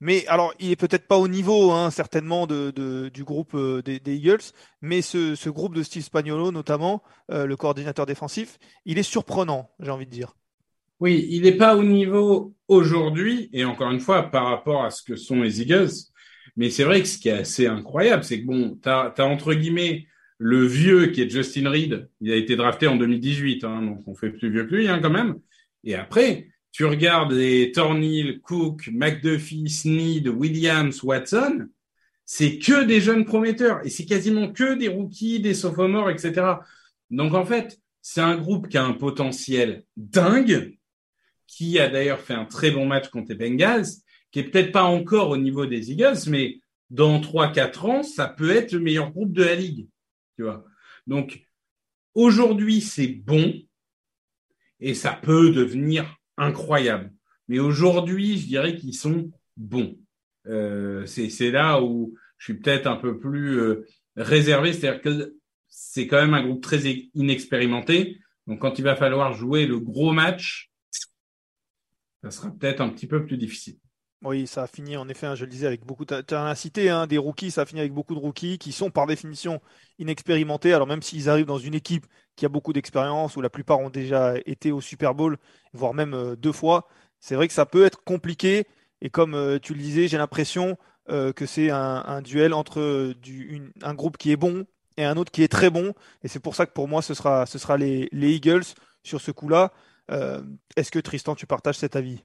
[0.00, 4.52] Mais alors, il est peut-être pas au niveau, hein, certainement, de, du groupe des, Eagles,
[4.82, 9.90] mais ce, ce, groupe de Steve Spagnolo, notamment, le coordinateur défensif, il est surprenant, j'ai
[9.90, 10.34] envie de dire.
[11.04, 15.02] Oui, il n'est pas au niveau aujourd'hui, et encore une fois, par rapport à ce
[15.02, 15.90] que sont les Eagles.
[16.56, 19.52] Mais c'est vrai que ce qui est assez incroyable, c'est que bon, tu as, entre
[19.52, 20.06] guillemets
[20.38, 22.08] le vieux qui est Justin Reed.
[22.22, 24.98] Il a été drafté en 2018, hein, donc on fait plus vieux que lui hein,
[25.02, 25.38] quand même.
[25.84, 31.68] Et après, tu regardes les Tornil, Cook, McDuffie, Sneed, Williams, Watson.
[32.24, 36.46] c'est que des jeunes prometteurs et c'est quasiment que des rookies, des sophomores, etc.
[37.10, 40.78] Donc en fait, c'est un groupe qui a un potentiel dingue,
[41.46, 43.86] qui a d'ailleurs fait un très bon match contre les Bengals,
[44.30, 48.50] qui est peut-être pas encore au niveau des Eagles, mais dans 3-4 ans, ça peut
[48.50, 49.88] être le meilleur groupe de la ligue.
[50.36, 50.64] Tu vois.
[51.06, 51.44] Donc
[52.14, 53.54] aujourd'hui, c'est bon
[54.80, 57.12] et ça peut devenir incroyable.
[57.48, 59.96] Mais aujourd'hui, je dirais qu'ils sont bons.
[60.46, 63.86] Euh, c'est là où je suis peut-être un peu plus euh,
[64.16, 65.36] réservé, c'est-à-dire que
[65.68, 68.18] c'est quand même un groupe très inexpérimenté.
[68.46, 70.70] Donc quand il va falloir jouer le gros match,
[72.24, 73.76] ça sera peut-être un petit peu plus difficile.
[74.24, 76.06] Oui, ça a fini en effet, hein, je le disais, avec beaucoup.
[76.06, 78.90] Tu as cité hein, des rookies, ça a fini avec beaucoup de rookies qui sont
[78.90, 79.60] par définition
[79.98, 80.72] inexpérimentés.
[80.72, 83.90] Alors même s'ils arrivent dans une équipe qui a beaucoup d'expérience, où la plupart ont
[83.90, 85.36] déjà été au Super Bowl,
[85.74, 86.88] voire même euh, deux fois,
[87.20, 88.66] c'est vrai que ça peut être compliqué.
[89.02, 90.78] Et comme euh, tu le disais, j'ai l'impression
[91.10, 93.14] euh, que c'est un, duel entre
[93.82, 94.64] un groupe qui est bon
[94.96, 95.92] et un autre qui est très bon.
[96.22, 98.64] Et c'est pour ça que pour moi, ce sera, ce sera les Eagles
[99.02, 99.70] sur ce coup-là.
[100.08, 102.22] Est-ce que Tristan, tu partages cet avis?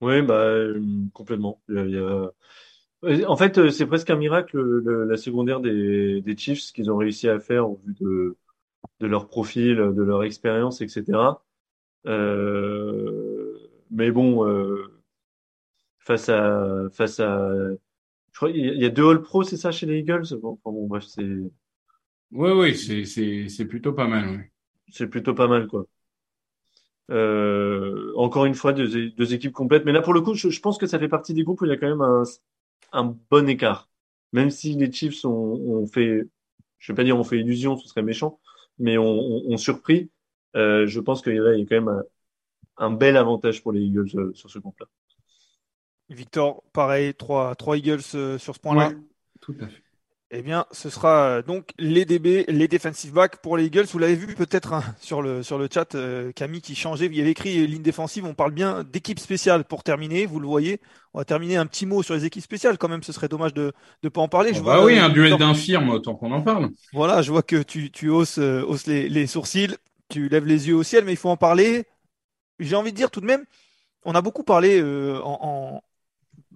[0.00, 0.80] Oui, bah, euh,
[1.14, 1.62] complètement.
[3.26, 4.58] En fait, euh, c'est presque un miracle
[5.08, 8.36] la secondaire des, des Chiefs, ce qu'ils ont réussi à faire au vu de,
[9.00, 11.44] de leur profil, de leur expérience, etc.
[12.06, 13.58] Euh,
[13.90, 14.44] mais bon,
[15.98, 17.48] face à face à,
[18.32, 20.24] je crois il y a deux All Pro, c'est ça chez les Eagles?
[20.40, 21.24] Bon, bon bref, c'est.
[22.32, 24.28] Oui, oui, c'est c'est c'est plutôt pas mal.
[24.28, 24.44] Oui.
[24.92, 25.86] C'est plutôt pas mal, quoi.
[27.10, 29.84] Euh, encore une fois, deux, deux, équipes complètes.
[29.84, 31.64] Mais là, pour le coup, je, je, pense que ça fait partie des groupes où
[31.64, 32.22] il y a quand même un,
[32.92, 33.88] un bon écart.
[34.32, 36.26] Même si les Chiefs ont, ont, fait,
[36.78, 38.40] je vais pas dire ont fait illusion, ce serait méchant,
[38.78, 40.10] mais ont, ont, surpris.
[40.56, 42.02] Euh, je pense qu'il y, a quand même un,
[42.78, 44.86] un, bel avantage pour les Eagles euh, sur ce groupe-là.
[46.08, 48.92] Victor, pareil, trois, trois Eagles euh, sur ce point-là?
[49.40, 49.81] tout à fait.
[50.34, 53.84] Eh bien, ce sera euh, donc les DB, les defensive backs pour les Eagles.
[53.92, 57.04] Vous l'avez vu peut-être hein, sur le sur le chat, euh, Camille qui changeait.
[57.04, 58.24] Il y avait écrit ligne défensive.
[58.24, 60.24] On parle bien d'équipe spéciale pour terminer.
[60.24, 60.80] Vous le voyez.
[61.12, 62.78] On va terminer un petit mot sur les équipes spéciales.
[62.78, 64.54] Quand même, ce serait dommage de ne pas en parler.
[64.54, 66.70] Je bah oui, un duel d'infirmes autant qu'on en parle.
[66.94, 69.76] Voilà, je vois que tu tu hausses, euh, hausses les, les sourcils,
[70.08, 71.84] tu lèves les yeux au ciel, mais il faut en parler.
[72.58, 73.44] J'ai envie de dire tout de même,
[74.06, 74.82] on a beaucoup parlé
[75.22, 75.82] en,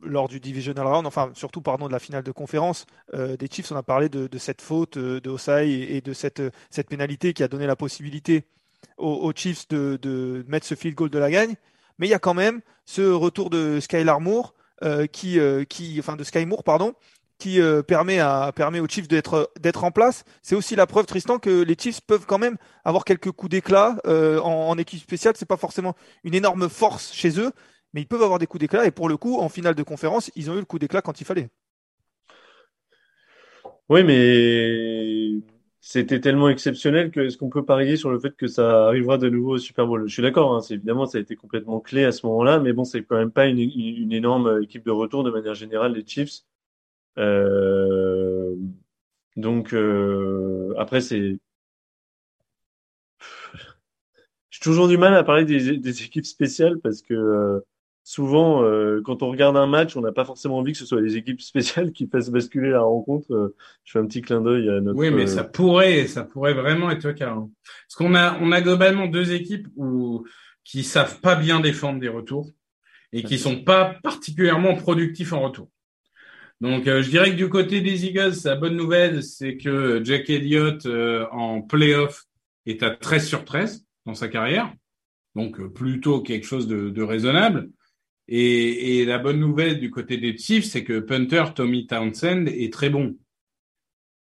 [0.03, 3.71] lors du divisional round, enfin surtout pardon de la finale de conférence euh, des Chiefs,
[3.73, 7.43] on a parlé de, cette faute euh, de Osai et, de cette, cette pénalité qui
[7.43, 8.45] a donné la possibilité
[8.99, 11.55] aux, Chiefs de, mettre ce field goal de la gagne.
[11.99, 15.39] Mais il y a quand même ce retour de Skylar Moore euh, qui,
[15.69, 16.95] qui, de Sky Moore pardon,
[17.39, 18.21] qui permet
[18.55, 20.25] permet aux Chiefs d'être en place.
[20.43, 23.97] C'est aussi la preuve Tristan que les Chiefs peuvent quand même avoir quelques coups d'éclat
[24.07, 25.35] en, en, équipe spéciale.
[25.37, 25.95] C'est pas forcément
[26.25, 27.53] une énorme force chez eux,
[27.93, 28.87] mais ils peuvent avoir des coups d'éclat.
[28.87, 31.21] Et pour le coup, en finale de conférence, ils ont eu le coup d'éclat quand
[31.21, 31.49] il fallait.
[33.89, 35.41] Oui, mais
[35.81, 39.29] c'était tellement exceptionnel que est-ce qu'on peut parier sur le fait que ça arrivera de
[39.31, 40.09] nouveau au Super Bowl?
[40.09, 42.83] Je suis d'accord, hein, évidemment ça a été complètement clé à ce moment-là, mais bon,
[42.85, 43.61] c'est quand même pas une,
[44.13, 46.43] énorme équipe de retour de manière générale les Chiefs.
[47.19, 48.57] Euh,
[49.37, 51.39] donc euh, après c'est
[54.51, 57.61] j'ai toujours du mal à parler des, équipes spéciales parce que euh,
[58.07, 61.01] souvent, euh, quand on regarde un match, on n'a pas forcément envie que ce soit
[61.01, 63.35] les équipes spéciales qui fassent basculer la rencontre.
[63.35, 64.97] Euh, je fais un petit clin d'œil à notre.
[64.97, 67.33] Oui, mais ça pourrait, ça pourrait vraiment être le cas.
[67.33, 67.51] Hein.
[67.65, 70.25] Parce qu'on a, on a globalement deux équipes où
[70.63, 72.49] qui savent pas bien défendre des retours
[73.13, 75.69] et qui sont pas particulièrement productifs en retour.
[76.61, 80.31] Donc, euh, je dirais que du côté des Eagles, la bonne nouvelle, c'est que Jack
[80.31, 80.87] Elliott
[81.33, 82.25] en playoff
[82.67, 84.73] est à 13 sur 13 dans sa carrière.
[85.35, 87.71] Donc, plutôt quelque chose de, de raisonnable.
[88.29, 92.73] Et, et, la bonne nouvelle du côté des Chiefs, c'est que punter Tommy Townsend est
[92.73, 93.17] très bon.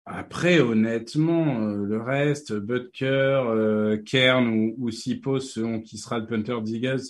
[0.07, 6.27] Après, honnêtement, euh, le reste, Butker, euh, Kern ou, ou Sipos, selon qui sera le
[6.27, 7.03] punter d'Eagles,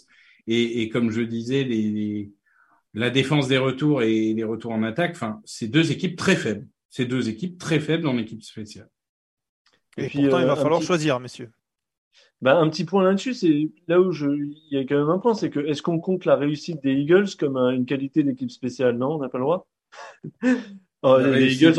[0.47, 2.33] et, et, comme je disais, les,
[2.95, 6.67] la défense des retours et les retours en attaque, enfin, c'est deux équipes très faibles.
[6.91, 8.89] C'est deux équipes très faibles en équipe spéciale.
[9.97, 11.51] Et, puis, pourtant, il va euh, falloir choisir, messieurs.
[12.41, 15.19] Bah, un petit point là-dessus, c'est là où je, il y a quand même un
[15.19, 18.97] point, c'est que est-ce qu'on compte la réussite des Eagles comme une qualité d'équipe spéciale?
[18.97, 19.67] Non, on n'a pas le droit.
[21.03, 21.79] Oh, les Eagles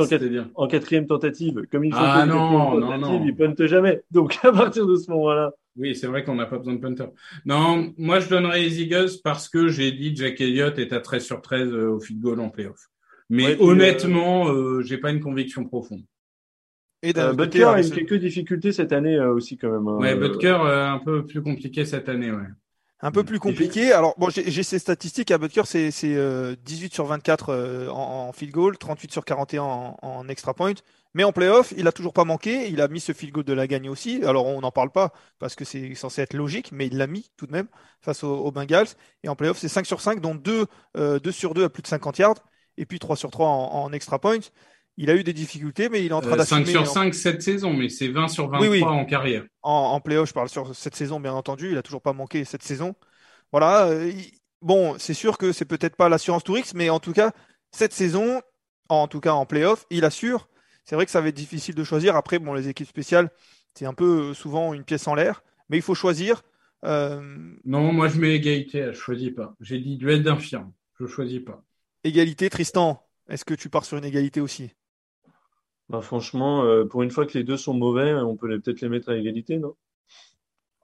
[0.55, 3.26] en, quatrième tentative, comme ils font ah, non, non, non.
[3.26, 4.01] ils puntent jamais.
[4.12, 5.51] Donc à partir de ce moment-là.
[5.76, 7.03] Oui, c'est vrai qu'on n'a pas besoin de punter.
[7.45, 11.26] Non, moi je donnerais les Eagles parce que j'ai dit Jack Elliott est à 13
[11.26, 12.80] sur 13 euh, au field goal en playoff.
[13.30, 16.03] Mais honnêtement, euh, j'ai pas une conviction profonde.
[17.01, 19.87] Et euh, Butker a eu quelques difficultés cette année euh, aussi quand même.
[19.87, 19.97] Hein.
[19.97, 22.47] Ouais, Butker euh, un peu plus compliqué cette année, ouais.
[23.01, 23.93] Un peu plus compliqué.
[23.93, 25.31] Alors, bon, j'ai ces statistiques.
[25.31, 26.55] À Butker, c'est 18 euh,
[26.91, 30.73] sur 24 euh, en, field goal, 38 sur 41 en, en, extra point.
[31.13, 32.67] Mais en playoff, il a toujours pas manqué.
[32.69, 34.21] Il a mis ce field goal de la gagne aussi.
[34.25, 37.31] Alors, on n'en parle pas parce que c'est censé être logique, mais il l'a mis
[37.37, 37.67] tout de même
[38.01, 38.89] face aux, Bengals.
[39.23, 41.87] Et en playoff, c'est 5 sur 5, dont 2, 2 sur 2 à plus de
[41.87, 42.43] 50 yards.
[42.75, 44.39] Et puis 3 sur 3 en, en extra point
[45.01, 46.65] il a eu des difficultés, mais il est en train d'assumer.
[46.65, 49.45] 5 sur 5 cette saison, mais c'est 20 sur 23 en carrière.
[49.63, 51.71] En, en playoff, je parle sur cette saison, bien entendu.
[51.71, 52.95] Il a toujours pas manqué cette saison.
[53.53, 53.87] Voilà.
[53.87, 54.11] Euh,
[54.61, 57.31] bon, c'est sûr que c'est peut-être pas l'assurance Tourix, mais en tout cas,
[57.71, 58.41] cette saison,
[58.89, 60.49] en tout cas en playoff, il assure.
[60.83, 62.17] C'est vrai que ça va être difficile de choisir.
[62.17, 63.29] Après, bon, les équipes spéciales,
[63.75, 66.41] c'est un peu euh, souvent une pièce en l'air, mais il faut choisir.
[66.83, 67.21] Euh,
[67.63, 69.55] non, moi je mets égalité, je choisis pas.
[69.61, 71.63] J'ai dit duel d'infirme, je choisis pas.
[72.03, 74.71] Égalité, Tristan, est-ce que tu pars sur une égalité aussi?
[75.89, 78.89] Bah, franchement, euh, pour une fois que les deux sont mauvais, on peut peut-être les
[78.89, 79.75] mettre à égalité, non?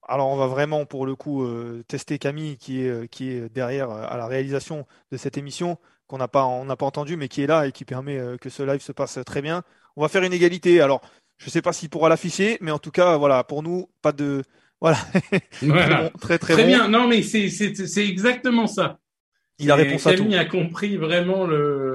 [0.07, 3.51] Alors on va vraiment pour le coup euh, tester Camille qui est, euh, qui est
[3.51, 7.27] derrière à la réalisation de cette émission qu'on n'a pas on n'a pas entendu mais
[7.27, 9.63] qui est là et qui permet que ce live se passe très bien.
[9.95, 10.79] On va faire une égalité.
[10.79, 11.01] Alors
[11.37, 14.11] je ne sais pas s'il pourra l'afficher mais en tout cas voilà pour nous pas
[14.11, 14.43] de
[14.81, 16.87] voilà, très, très, très bien.
[16.87, 18.99] Non mais c'est c'est exactement ça.
[19.57, 20.17] Il a répondu à tout.
[20.17, 21.94] Camille a compris vraiment le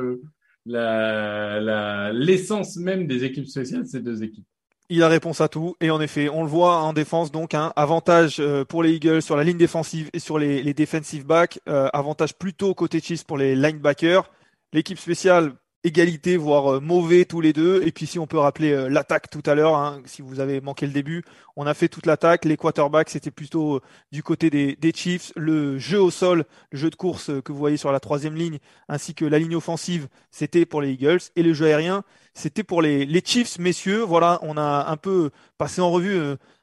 [0.67, 4.47] la, l'essence même des équipes spéciales, ces deux équipes.
[4.93, 7.67] Il a réponse à tout et en effet, on le voit en défense donc un
[7.67, 11.25] hein, avantage euh, pour les Eagles sur la ligne défensive et sur les, les defensive
[11.25, 14.29] backs, euh, avantage plutôt côté Chiefs pour les linebackers.
[14.73, 15.53] L'équipe spéciale
[15.85, 17.83] égalité, voire euh, mauvais tous les deux.
[17.85, 20.61] Et puis si on peut rappeler euh, l'attaque tout à l'heure, hein, si vous avez
[20.61, 21.25] manqué le début,
[21.57, 22.45] on a fait toute l'attaque.
[22.45, 23.81] Les quarterbacks, c'était plutôt euh,
[24.13, 25.33] du côté des, des, Chiefs.
[25.37, 28.59] Le jeu au sol, le jeu de course que vous voyez sur la troisième ligne,
[28.89, 31.21] ainsi que la ligne offensive, c'était pour les Eagles.
[31.37, 32.05] Et le jeu aérien,
[32.35, 34.03] c'était pour les, les Chiefs, messieurs.
[34.03, 36.21] Voilà, on a un peu passé en revue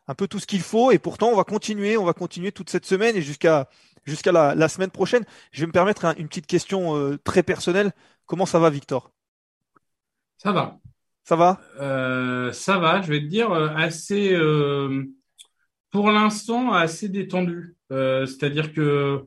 [0.08, 0.92] un peu tout ce qu'il faut.
[0.92, 3.70] Et pourtant, on va continuer, on va continuer toute cette semaine et jusqu'à
[4.06, 5.26] jusqu'à la, la, semaine prochaine.
[5.52, 7.92] Je vais me permettre une petite question très personnelle.
[8.28, 9.12] Comment ça va, Victor?
[10.38, 10.80] Ça va.
[11.24, 11.60] Ça va?
[11.80, 15.04] Euh, Ça va, je vais te dire, euh, assez, euh,
[15.92, 17.76] pour l'instant, assez détendu.
[17.90, 19.26] C'est-à-dire que,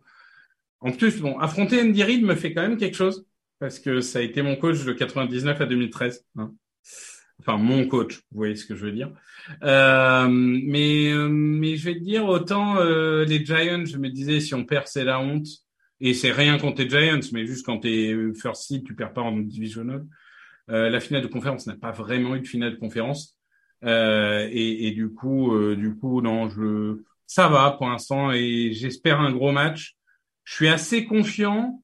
[0.81, 3.27] en plus, bon, affronter Andy Reid me fait quand même quelque chose,
[3.59, 6.27] parce que ça a été mon coach de 99 à 2013.
[6.37, 6.53] Hein.
[7.41, 9.11] Enfin, mon coach, vous voyez ce que je veux dire.
[9.63, 14.87] mais, mais je vais te dire, autant les Giants, je me disais, si on perd,
[14.87, 15.47] c'est la honte.
[16.01, 19.13] Et c'est rien contre les Giants, mais juste quand tu es first seed, tu perds
[19.13, 20.07] pas en divisional.
[20.71, 23.37] Euh, la finale de conférence n'a pas vraiment eu de finale de conférence.
[23.85, 28.73] Euh, et, et, du coup, euh, du coup, non, je, ça va pour l'instant et
[28.73, 29.97] j'espère un gros match.
[30.45, 31.83] Je suis assez confiant,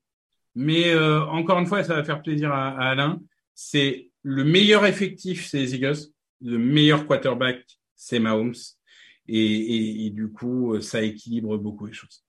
[0.55, 3.21] mais euh, encore une fois, ça va faire plaisir à, à Alain.
[3.55, 5.99] C'est le meilleur effectif, c'est les Eagles.
[6.43, 7.65] Le meilleur quarterback,
[7.95, 8.55] c'est Mahomes.
[9.29, 12.26] Et, et, et, du coup, ça équilibre beaucoup les choses.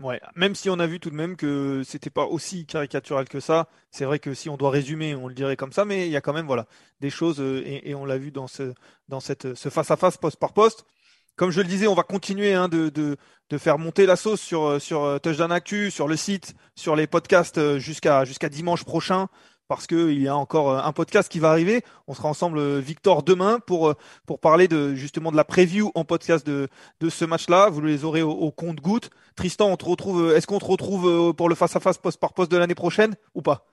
[0.00, 3.38] Ouais, même si on a vu tout de même que c'était pas aussi caricatural que
[3.38, 6.10] ça, c'est vrai que si on doit résumer, on le dirait comme ça, mais il
[6.10, 6.66] y a quand même voilà
[7.00, 8.72] des choses euh, et, on l'a vu dans ce
[9.08, 10.86] dans cette ce face à face poste par poste.
[11.36, 13.16] Comme je le disais, on va continuer hein, de,
[13.58, 17.06] faire monter la sauce sur euh, sur euh, Touchdown Actu, sur le site, sur les
[17.06, 19.28] podcasts jusqu'à jusqu'à dimanche prochain
[19.70, 21.84] parce qu'il y a encore euh, un podcast qui va arriver.
[22.08, 23.94] On sera ensemble, euh, Victor, demain pour, euh,
[24.26, 26.66] pour parler de, justement de la preview en podcast de,
[26.98, 27.70] de ce match-là.
[27.70, 29.10] Vous les aurez au, compte-goutte.
[29.36, 32.56] Tristan, on te retrouve, est-ce qu'on te retrouve pour le face-à-face poste par poste de
[32.56, 33.64] l'année prochaine ou pas?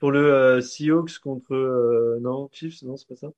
[0.00, 1.54] Pour le Seahawks contre.
[2.20, 3.28] non, Chiefs, non, c'est pas ça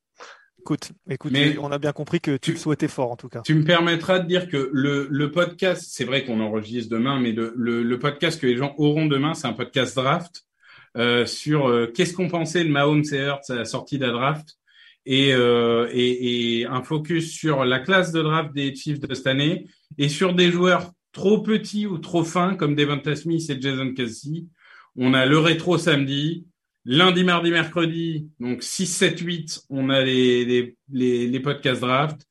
[0.59, 3.41] Écoute, écoute on a bien compris que tu, le souhaitais fort en tout cas.
[3.41, 7.31] Tu me permettras de dire que le, le podcast, c'est vrai qu'on enregistre demain, mais
[7.31, 10.46] le, le, le, podcast que les gens auront demain, c'est un podcast draft
[10.95, 14.57] sur euh, qu'est-ce qu'on pensait de Mahomes et Hurts à la sortie de draft
[15.05, 19.27] et, euh, et, et, un focus sur la classe de draft des Chiefs de cette
[19.27, 19.67] année
[19.97, 24.45] et sur des joueurs trop petits ou trop fins comme Devonta Smith et Jason Kelsey.
[24.97, 26.45] On a le rétro samedi,
[26.83, 32.21] lundi, mardi, mercredi, donc 6, 7, 8, on a les, les, les, les podcasts draft.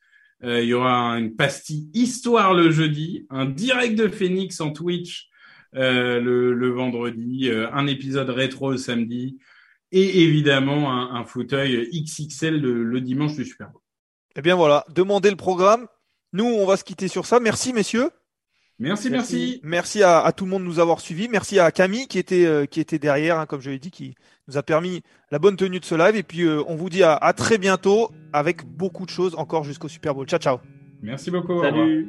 [0.44, 5.28] Euh, il y aura une pastille histoire le jeudi, un direct de Phoenix en Twitch
[5.76, 9.38] euh, le, vendredi, euh, un épisode rétro le samedi
[9.92, 13.82] et évidemment un, fauteuil XXL le, dimanche du Super Bowl.
[14.36, 15.86] Eh bien voilà, demandez le programme.
[16.32, 17.40] Nous, on va se quitter sur ça.
[17.40, 18.10] Merci messieurs.
[18.78, 19.60] Merci, merci.
[19.62, 21.28] Merci, à, tout le monde de nous avoir suivis.
[21.28, 24.14] Merci à Camille qui était, euh, qui était derrière, hein, comme je l'ai dit, qui
[24.48, 26.16] nous a permis la bonne tenue de ce live.
[26.16, 30.14] Et puis, on vous dit à, très bientôt avec beaucoup de choses encore jusqu'au Super
[30.14, 30.26] Bowl.
[30.26, 30.58] Ciao, ciao.
[31.02, 31.62] Merci beaucoup.
[31.62, 32.08] Salut.